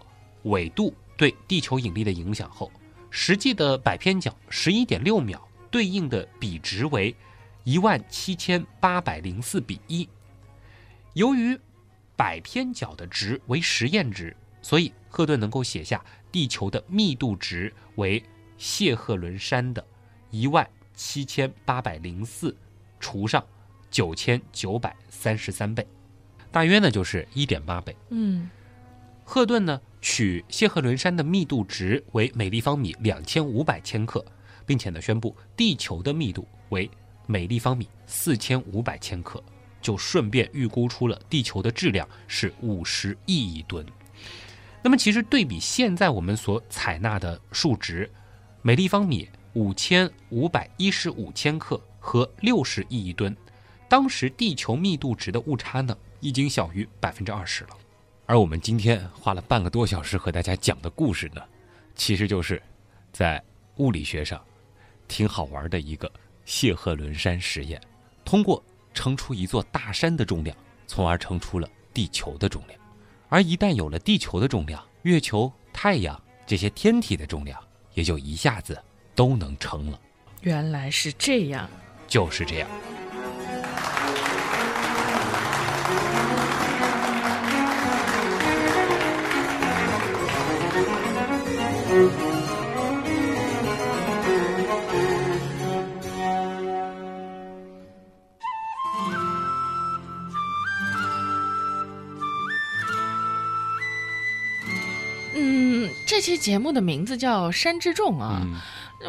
[0.46, 2.72] 纬度对地球引力的影响后，
[3.12, 7.16] 实际的摆偏角十一点六秒对应的比值为
[7.64, 10.10] 一万七千八百零四比一。
[11.14, 11.56] 由于
[12.16, 18.24] 百偏角的值为实验值，所以赫顿能够写下地球的密度值为
[18.58, 19.86] 谢赫伦山的
[20.32, 20.68] 一万。
[20.96, 22.56] 七千八百零四
[23.00, 23.44] 除上
[23.90, 25.84] 九千九百三十三倍，
[26.54, 27.94] 大约呢就是一点八倍。
[28.12, 28.50] 嗯，
[29.26, 34.24] 赫顿呢取谢赫伦山的密度值为每立方米两千五百千克，
[34.66, 36.90] 并且呢宣布地球的密度为
[37.28, 39.44] 每立方米四千五百千克，
[39.82, 43.86] 就顺便预估出了地球的质量是五十亿亿吨。
[44.82, 48.10] 那么其实对比现在我们所采纳的数值，
[48.62, 49.28] 每立方米。
[49.56, 53.38] 五千五百一十五千克和六十亿亿吨，
[53.88, 57.70] 当时地球密度值的误差呢，已经小于百分之二十了。
[58.26, 61.42] 而我们今天花了半个多小时和大家讲的故事呢，
[61.94, 62.62] 其实就是
[63.12, 63.44] 在
[63.76, 64.42] 物理学上
[65.08, 66.12] 挺好玩的一个
[66.46, 67.82] 谢赫伦山实验，
[68.24, 68.64] 通过
[68.94, 70.56] 称出一座大山的重量，
[70.88, 72.80] 从而称出了地球的重量。
[73.28, 77.62] 而一旦有了地球的重量，月球、太阳这些天体的重量
[77.94, 78.82] 也就一下子。
[79.16, 80.02] 都能称了，
[80.42, 81.70] 原来是这样，
[82.08, 82.68] 就是这样。
[105.36, 108.42] 嗯，这期节目的名字叫《山之重》啊。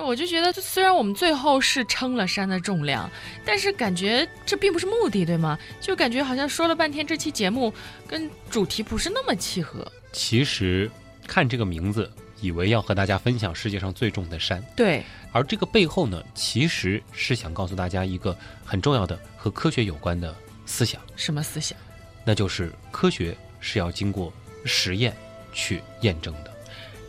[0.05, 3.09] 我就觉得，虽然我们最后是称了山的重量，
[3.47, 5.59] 但是感觉这并不是目的，对吗？
[5.81, 7.73] 就感觉好像说了半天，这期节目
[8.07, 9.91] 跟主题不是那么契合。
[10.13, 10.91] 其实
[11.27, 12.11] 看这个名字，
[12.45, 15.03] 以为要和大家分享世界上最重的山，对。
[15.33, 20.35] 而这个背后呢，其实是想告诉大家一个很重要的和科学有关的
[20.67, 21.01] 思想。
[21.17, 21.79] 什么思想？
[22.25, 24.31] 那就是科学是要经过
[24.67, 25.17] 实验
[25.53, 26.53] 去验证的。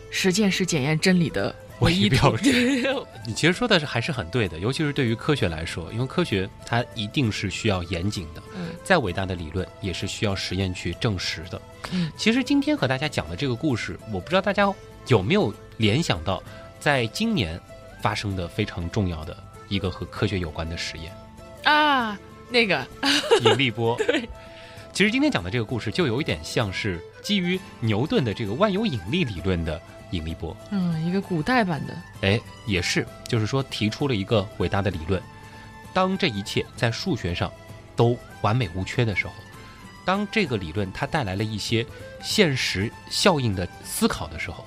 [0.09, 1.53] 实践是检验真理的。
[1.81, 2.55] 唯一标准，
[3.27, 8.41] 你其实说的是还是很对的，尤其是对于科学来说，因为科学它一定是需要严谨的，
[8.81, 11.61] 再伟大的理论也是需要实验去证实的。
[11.91, 14.73] 嗯，其实今天和大家讲的这个故事，我不知道大家
[15.08, 16.41] 有没有联想到，
[16.80, 17.60] 在今年
[18.01, 19.36] 发生的非常重要的
[19.68, 21.12] 一个和科学有关的实验
[21.64, 22.18] 啊，
[22.49, 22.86] 那个
[23.43, 23.95] 引力波。
[24.06, 24.28] 对，
[24.93, 29.82] 其实今天讲的这个故事就有一点像是基于牛顿的这个万有引力理论的。
[30.12, 35.22] 引力波，嗯，一个古代版的，哎，也是，就是说提出了一个伟大的理论。
[35.93, 37.51] 当这一切在数学上
[37.95, 39.34] 都完美无缺的时候，
[40.06, 41.86] 当这个理论它带来了一些
[42.22, 44.64] 现实效应的思考的时候，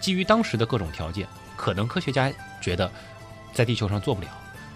[0.00, 2.90] 基于当时的各种条件，可能科学家觉得
[3.52, 4.28] 在地球上做不了，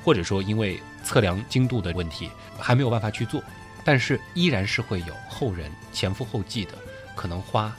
[0.04, 3.42] 或者说因为测量精度的问题还没有办法去做，
[3.84, 6.72] 但是依然是会有后人前赴后继的，
[7.14, 7.74] 可能花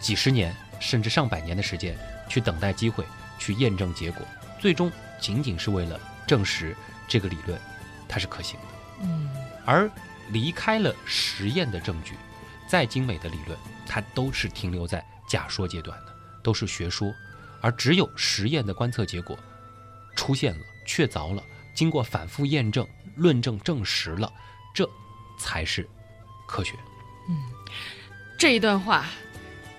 [0.00, 1.96] 几十年甚至上百年的时间
[2.28, 3.04] 去等待机会
[3.38, 4.26] 去验证结果，
[4.58, 4.90] 最终
[5.20, 6.74] 仅仅是为了证实
[7.06, 7.60] 这个理论
[8.08, 8.66] 它是可行的。
[9.02, 9.30] 嗯，
[9.64, 9.90] 而
[10.30, 12.14] 离开了实验的证据，
[12.66, 16.15] 再精美的理论，它都是停留在假说阶段的，
[16.46, 17.12] 都是学说。
[17.60, 19.36] 而只有实验的观测结果
[20.14, 21.42] 出现了、确凿了，
[21.74, 22.86] 经过反复验证、
[23.16, 24.32] 论证证实了，
[24.72, 24.88] 这
[25.36, 25.88] 才是
[26.46, 26.74] 科学。
[27.28, 27.36] 嗯
[28.38, 29.06] 这一段话，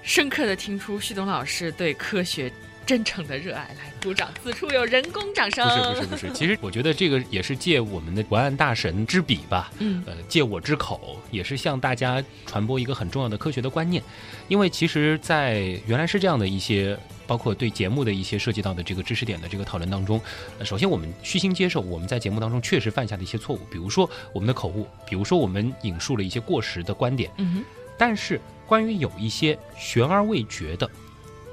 [0.02, 2.52] 深刻的听出旭东老师对科学
[2.88, 3.68] 真诚的热爱。
[3.78, 5.68] 来，鼓掌，此处有人工掌声。
[5.68, 14.02] 不是不是不是，其实我觉得这个也是借我们的文案大神之笔吧，嗯呃，借我之口，也是向大家传播一个很重要的科学的观念。
[14.48, 20.22] 因为其实，在原来是这样的一些，包括对节目的一些涉及到的这个知识点的这个讨论当中，
[20.58, 27.30] 呃首先我们虚心接受我们在节目当中确实犯下的一些错误，比如说我们的口误，比如说我们引述了一些过时的观点。
[27.38, 27.64] 嗯哼，
[27.98, 30.90] 但是关于有一些悬而未决的，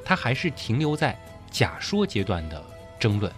[0.04, 1.18] 它还是停留在
[1.50, 2.62] 假说阶段的
[2.98, 3.32] 争论。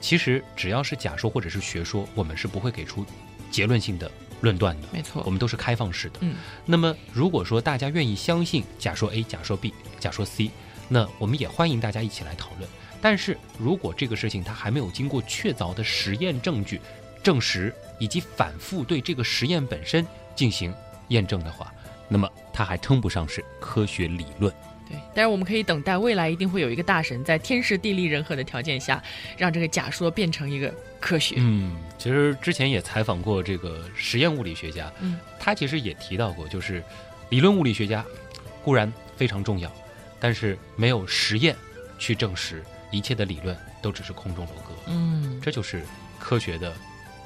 [0.00, 3.04] 其实只要是假说或者是学说，我们是不会给出
[3.50, 4.10] 结论性的
[4.40, 5.30] 论断的，没错我。
[5.30, 6.18] 们都是开放式的。
[6.20, 10.50] 嗯，那么如果说大家愿意相信假说 A、假说 B、假说 C，
[10.88, 12.70] 那我们也欢迎大家一起来讨论。
[13.00, 16.80] 但是如果这个事情它还没有经过确凿的实验证据
[17.22, 20.06] 证实，以及反复对这个实验本身
[20.36, 20.72] 进行
[21.08, 21.72] 验证的话，
[22.08, 24.52] 那么它还称不上是科学理论。
[24.88, 29.02] 对，但是我们可以等待未来一定会有一个大神在天时地利人和的条件下，
[29.36, 31.36] 让这个假说变成一个科学。
[31.38, 36.82] 嗯，其实之前也采访过这个实验物理学家，嗯，他其实也提到过，就是
[37.28, 38.04] 理论物理学家
[38.64, 39.70] 固然非常重要，
[40.18, 41.54] 但是没有实验
[41.98, 45.82] 去证实一切的理论都只是空中楼阁，嗯，这就是
[46.18, 46.74] 科学的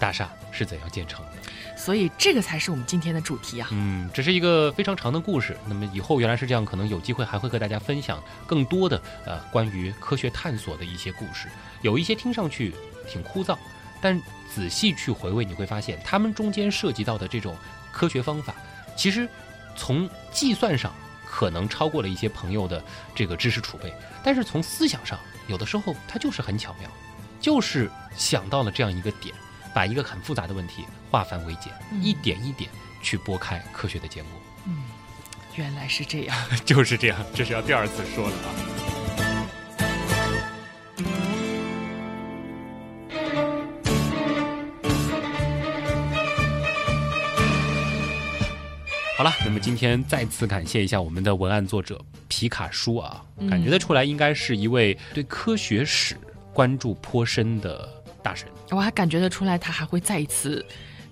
[0.02, 1.32] 大厦是怎样建成的。
[1.76, 3.68] 所以这个才是我们今天的主题啊。
[3.70, 5.56] 嗯，这是一个非常长的故事。
[5.68, 11.46] 那么以后原来是这样，可能有机会还会和大家分享更多的呃关于科学探索的一些故事。
[11.82, 12.74] 有一些听上去
[13.08, 13.56] 挺枯燥，
[14.00, 14.20] 但
[14.52, 17.56] 仔细去回味，你会发现他们中间涉及到的这种
[17.92, 18.54] 科学方法，
[18.96, 19.28] 其实
[19.76, 20.92] 从计算上
[21.24, 22.82] 可能超过了一些朋友的
[23.14, 23.92] 这个知识储备，
[24.22, 26.90] 但是从思想上，有的时候它就是很巧妙，
[27.40, 29.34] 就是想到了这样一个点，
[29.74, 32.70] 把一个很复杂的问题化繁为简，嗯一点一点
[33.02, 34.28] 去拨开科学的节目，
[34.66, 34.82] 嗯，
[35.56, 36.36] 原来是这样。
[36.64, 38.48] 就是这样，这是要第二次说了啊。
[49.16, 56.16] 好了，那么今天再次感谢一下我们的文案作者皮卡叔啊，嗯感觉得出来应该是一位对科学史
[56.52, 58.48] 关注颇深的大神。
[58.70, 60.64] 我还感觉得出来，他还会再一次，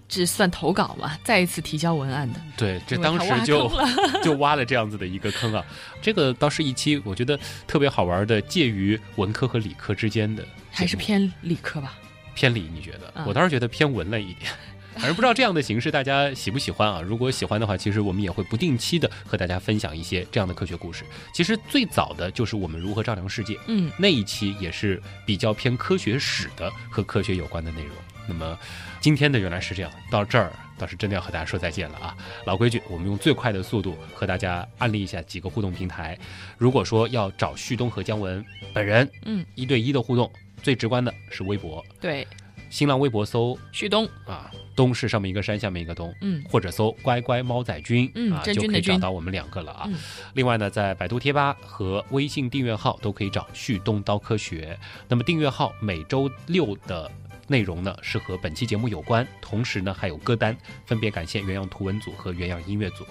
[0.09, 1.17] 这算投稿嘛？
[1.23, 2.41] 再一次提交文案的。
[2.57, 3.71] 对，这当时就
[4.25, 5.65] 就挖了这样子的一个坑啊。
[6.01, 11.99] 这个倒是一期我觉得特别好玩的，介于文科和理科之间的，还是偏理科吧。
[12.35, 12.71] 偏理？
[12.73, 13.13] 你觉得？
[13.17, 14.51] 嗯我倒是觉得偏文了一点。
[14.95, 17.01] 反正不知道这样的形式大家喜不喜欢啊？
[17.01, 21.05] 如果喜欢的话，其实我们也会不定期的和大家分享一些这样的科学故事。
[21.33, 27.93] 其实最早的就是我们如何丈量世界嗯，那一期，也是比较偏科学史的和科学有关的内容。
[28.29, 28.57] 那么
[29.01, 32.17] 今天的原来是这样，到这儿倒是真的要和大家说再见了啊！
[32.45, 36.17] 老规矩，我们用最快的速度和大家安利一下几个互动平台。
[36.57, 40.31] 如果说要找旭东和姜文本人，嗯，一对一的互动，
[40.63, 42.27] 最直观的是微博，对，
[42.71, 49.85] 新浪微博搜旭东，啊，东是上面一个山，下面一个东，嗯或者搜乖乖猫仔君，嗯啊，就可以找到我们两个了啊。
[49.89, 49.95] 嗯
[50.35, 54.79] 另外呢，在百度贴吧和微信订阅号都可以找旭东刀科学。
[55.09, 57.11] 那么订阅号每周六的
[57.49, 60.57] 内容呢是和本期节目有关，同时呢还有歌单，
[60.87, 63.05] 分别感谢原样图文组和原样音乐组。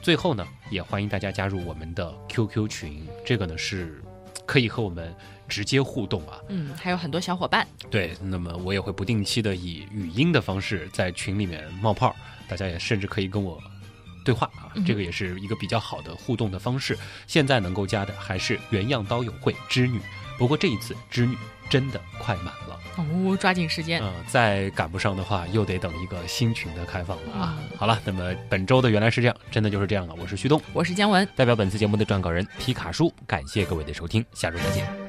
[0.00, 4.00] 最后呢，也欢迎大家加入我们的 QQ 群，这个呢是
[4.46, 5.14] 可以和我们
[5.50, 6.38] 直接互动啊。
[6.48, 7.66] 嗯，还有很多小伙伴。
[7.90, 12.14] 对，那么我也会不定期的以语音的方式在群里面冒泡，
[12.48, 13.60] 大家也甚至可以跟我
[14.24, 16.96] 对话啊嗯，这个也是一个比较好的互动的方式。
[17.26, 20.00] 现在能够加的还是原样刀友会织女，
[20.38, 21.36] 不过这一次织女
[21.68, 24.02] 真的快满了，哦，抓紧时间。
[24.02, 27.56] 嗯、再赶不上的话，又得等一个新群的开放了啊。
[27.58, 30.14] 嗯好了，那么本周的原来是这样，真的就是这样了。
[30.18, 34.99] 我是旭东，我是姜文，代表本次节目的撰稿人皮卡叔，感谢各位的收听，下周再见。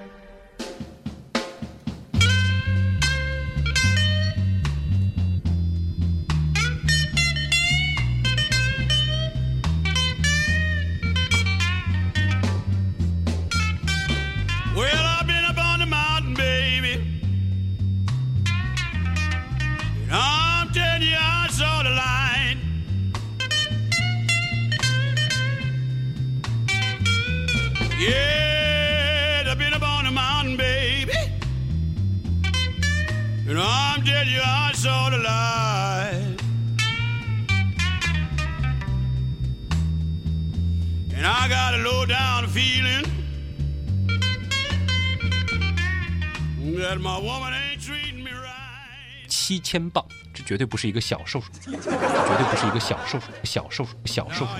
[49.52, 50.02] 七千磅，
[50.34, 54.52] 这绝对不是一个小瘦数，这绝对不是一个小瘦数，小瘦数，小瘦数。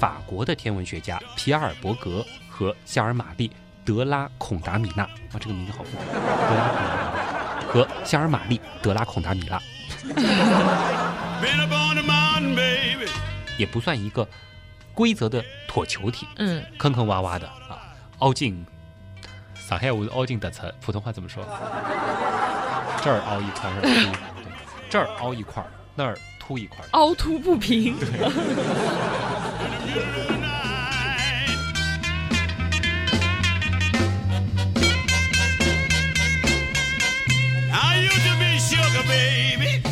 [0.00, 3.48] 法国的天文学家皮埃尔·伯格和夏尔·玛丽·
[3.84, 7.30] 德拉·孔达米娜啊，这个名字好复杂，德拉·孔达米
[7.62, 9.62] 娜和夏尔·玛丽·德拉·孔达米拉。
[13.56, 14.28] 也不算一个
[14.92, 18.66] 规则的椭球体，嗯，坑坑洼洼的啊，凹进，
[19.68, 21.44] 上海话是凹进凸出，普通话怎么说？
[23.04, 24.14] 这儿凹一块，这儿
[24.88, 25.62] 这儿凹一块，
[25.94, 27.94] 那儿凸一块，凹凸不平。
[38.58, 39.87] shagging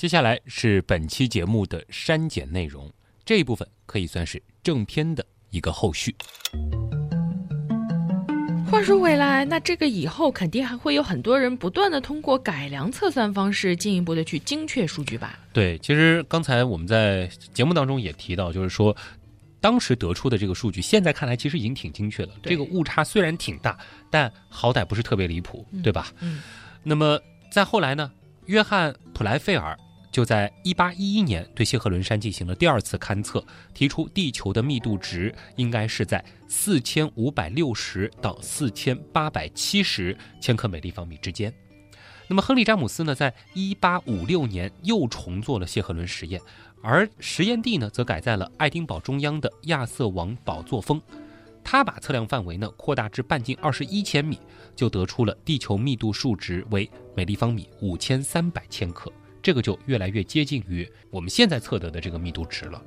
[0.00, 2.90] 接下来是本期节目的删减内容，
[3.22, 6.16] 这一部分可以算是正片的一个后续。
[8.70, 15.38] 话说回来，那这个以后肯定还会有很多人不断的通过改良测算方式，进一步的去精确数据吧？
[15.52, 18.96] 对，其实刚才我们在节目当中也提到，就是说
[19.60, 22.32] 当时得出的这个数据，现在看来其实已经挺精确了。
[22.42, 23.78] 这个误差虽然挺大，
[24.08, 26.10] 但好歹不是特别离谱，对吧？
[26.20, 26.40] 嗯。
[26.82, 27.20] 那么
[27.52, 28.10] 再后来呢，
[28.46, 29.78] 约翰普莱费尔。
[30.10, 41.52] 就在一八一一年，对谢赫伦山进行了第二次勘测，提出地球的密度值应该是在四千五百六十到四千八百七十千克每立方米之间。
[42.26, 46.40] 那么，亨利·詹姆斯呢，在一八五六年又重做了谢赫伦实验，
[46.82, 51.00] 而实验地呢，则改在了爱丁堡中央的亚瑟王宝座峰。
[51.62, 54.38] 他把测量范围呢扩大至半径二十一千米，
[54.74, 59.12] 就得出了地球密度数值为每立方米五千三百千克。
[59.42, 62.82] 这个就越来越接近于我们现在测得的这个密度值了。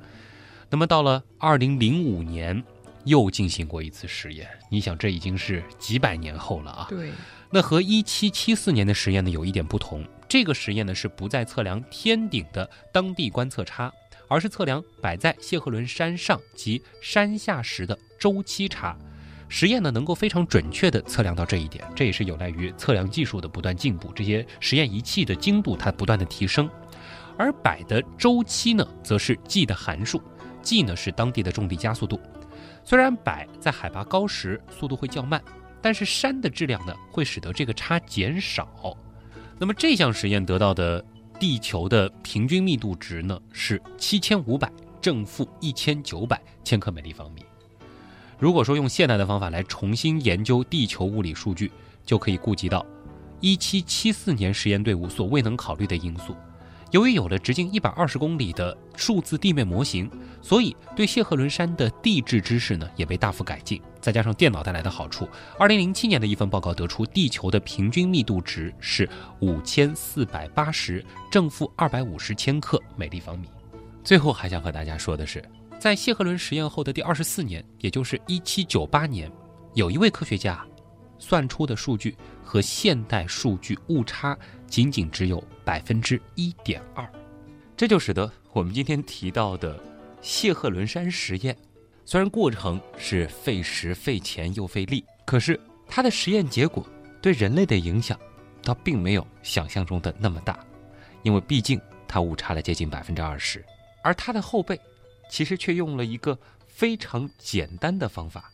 [0.70, 2.62] 那么到了二零零五年，
[3.04, 4.48] 又进行过一次实验。
[4.70, 6.86] 你想，这已经是几百年后了啊。
[6.88, 7.10] 对。
[7.50, 13.92] 那和一七七四年的实验呢有一点不同，这个实验呢是不再测量天顶的当地观测差，
[14.26, 18.96] 而是测量摆在谢赫伦山上及山下时的周期差。
[19.56, 26.68] 实验呢能够非常准确地测量到这一点，这也是有赖于测量技术的不断进步，这些实验仪器的精度它不断的提升。
[27.38, 30.20] 而摆的周期呢，则是 g 的函数
[30.60, 32.20] ，g 呢是当地的重力加速度。
[32.82, 35.40] 虽然摆在海拔高时速度会较慢，
[35.80, 38.98] 但是山的质量呢会使得这个差减少。
[39.56, 41.04] 那么这项实验得到的
[41.38, 44.68] 地球的平均密度值呢是七千五百
[45.00, 47.44] 正负一千九百千克每立方米。
[48.44, 51.72] 如果说用现代的方法来重新研究地球物理数据，
[52.04, 52.84] 就可以顾及到
[53.40, 56.36] 1774年实验队伍所未能考虑的因素。
[56.90, 60.10] 由于有了直径120公里的数字地面模型，
[60.42, 63.80] 所以对谢赫伦山的地质知识呢也被大幅改进。
[63.98, 65.26] 再加上电脑带来的好处
[65.58, 69.08] ，2007年的一份报告得出地球的平均密度值是
[69.40, 73.48] 5480正负250千克每立方米。
[74.04, 75.42] 最后还想和大家说的是。
[75.84, 79.30] 在谢赫伦实验后的第二十四年，也就是一七九八年，
[79.74, 80.66] 有一位科学家
[81.18, 84.34] 算出的数据和现代数据误差
[84.66, 87.06] 仅仅只有百分之一点二，
[87.76, 89.78] 这就使得我们今天提到的
[90.22, 91.54] 谢赫伦山实验，
[92.06, 96.82] 虽然过程是费时费钱又费力，可是它的实验结果
[97.20, 98.18] 对人类的影响，
[98.62, 100.58] 倒并没有想象中的那么大，
[101.24, 101.78] 因为毕竟
[102.08, 103.62] 它误差了接近百分之二十，
[104.02, 104.80] 而它的后辈。
[105.34, 108.52] 其实却用了一个非常简单的方法，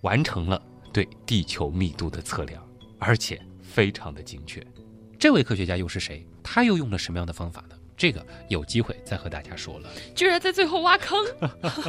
[0.00, 0.60] 完成了
[0.92, 2.60] 对地球密度的测量，
[2.98, 4.60] 而且非常的精确。
[5.20, 6.26] 这位科学家又是谁？
[6.42, 7.76] 他又用了什么样的方法呢？
[7.96, 9.88] 这个有机会再和大家说了。
[10.16, 11.16] 居然在最后挖坑，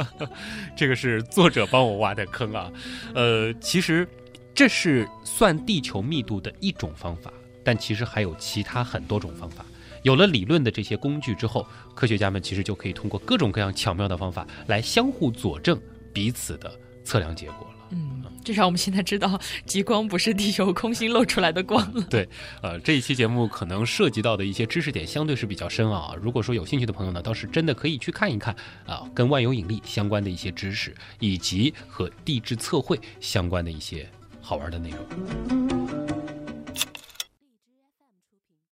[0.76, 2.70] 这个是作者帮我挖的坑啊。
[3.16, 4.08] 呃，其实
[4.54, 7.32] 这是算地球密度的一种方法，
[7.64, 9.66] 但其实还有其他很多种方法。
[10.02, 15.80] 有了理论的这些工具之后，科学家们其实就可以通过各种各样巧妙的方法来相互佐证
[16.12, 16.72] 彼此的
[17.04, 17.74] 测量结果了。
[17.90, 22.02] 嗯，至少我们现在知道极光不是地球空心露出来的光了。
[22.10, 22.28] 对，
[22.60, 26.14] 呃，这一期节目可能涉及到的一些知识点相对是比较深啊。
[26.20, 28.54] 如果说有兴趣的朋友呢，倒是真的可以去看一看
[28.86, 34.06] 啊，跟万有引力相关的一些知识，以及和地质测绘相关的一些
[34.42, 36.17] 好玩的内容。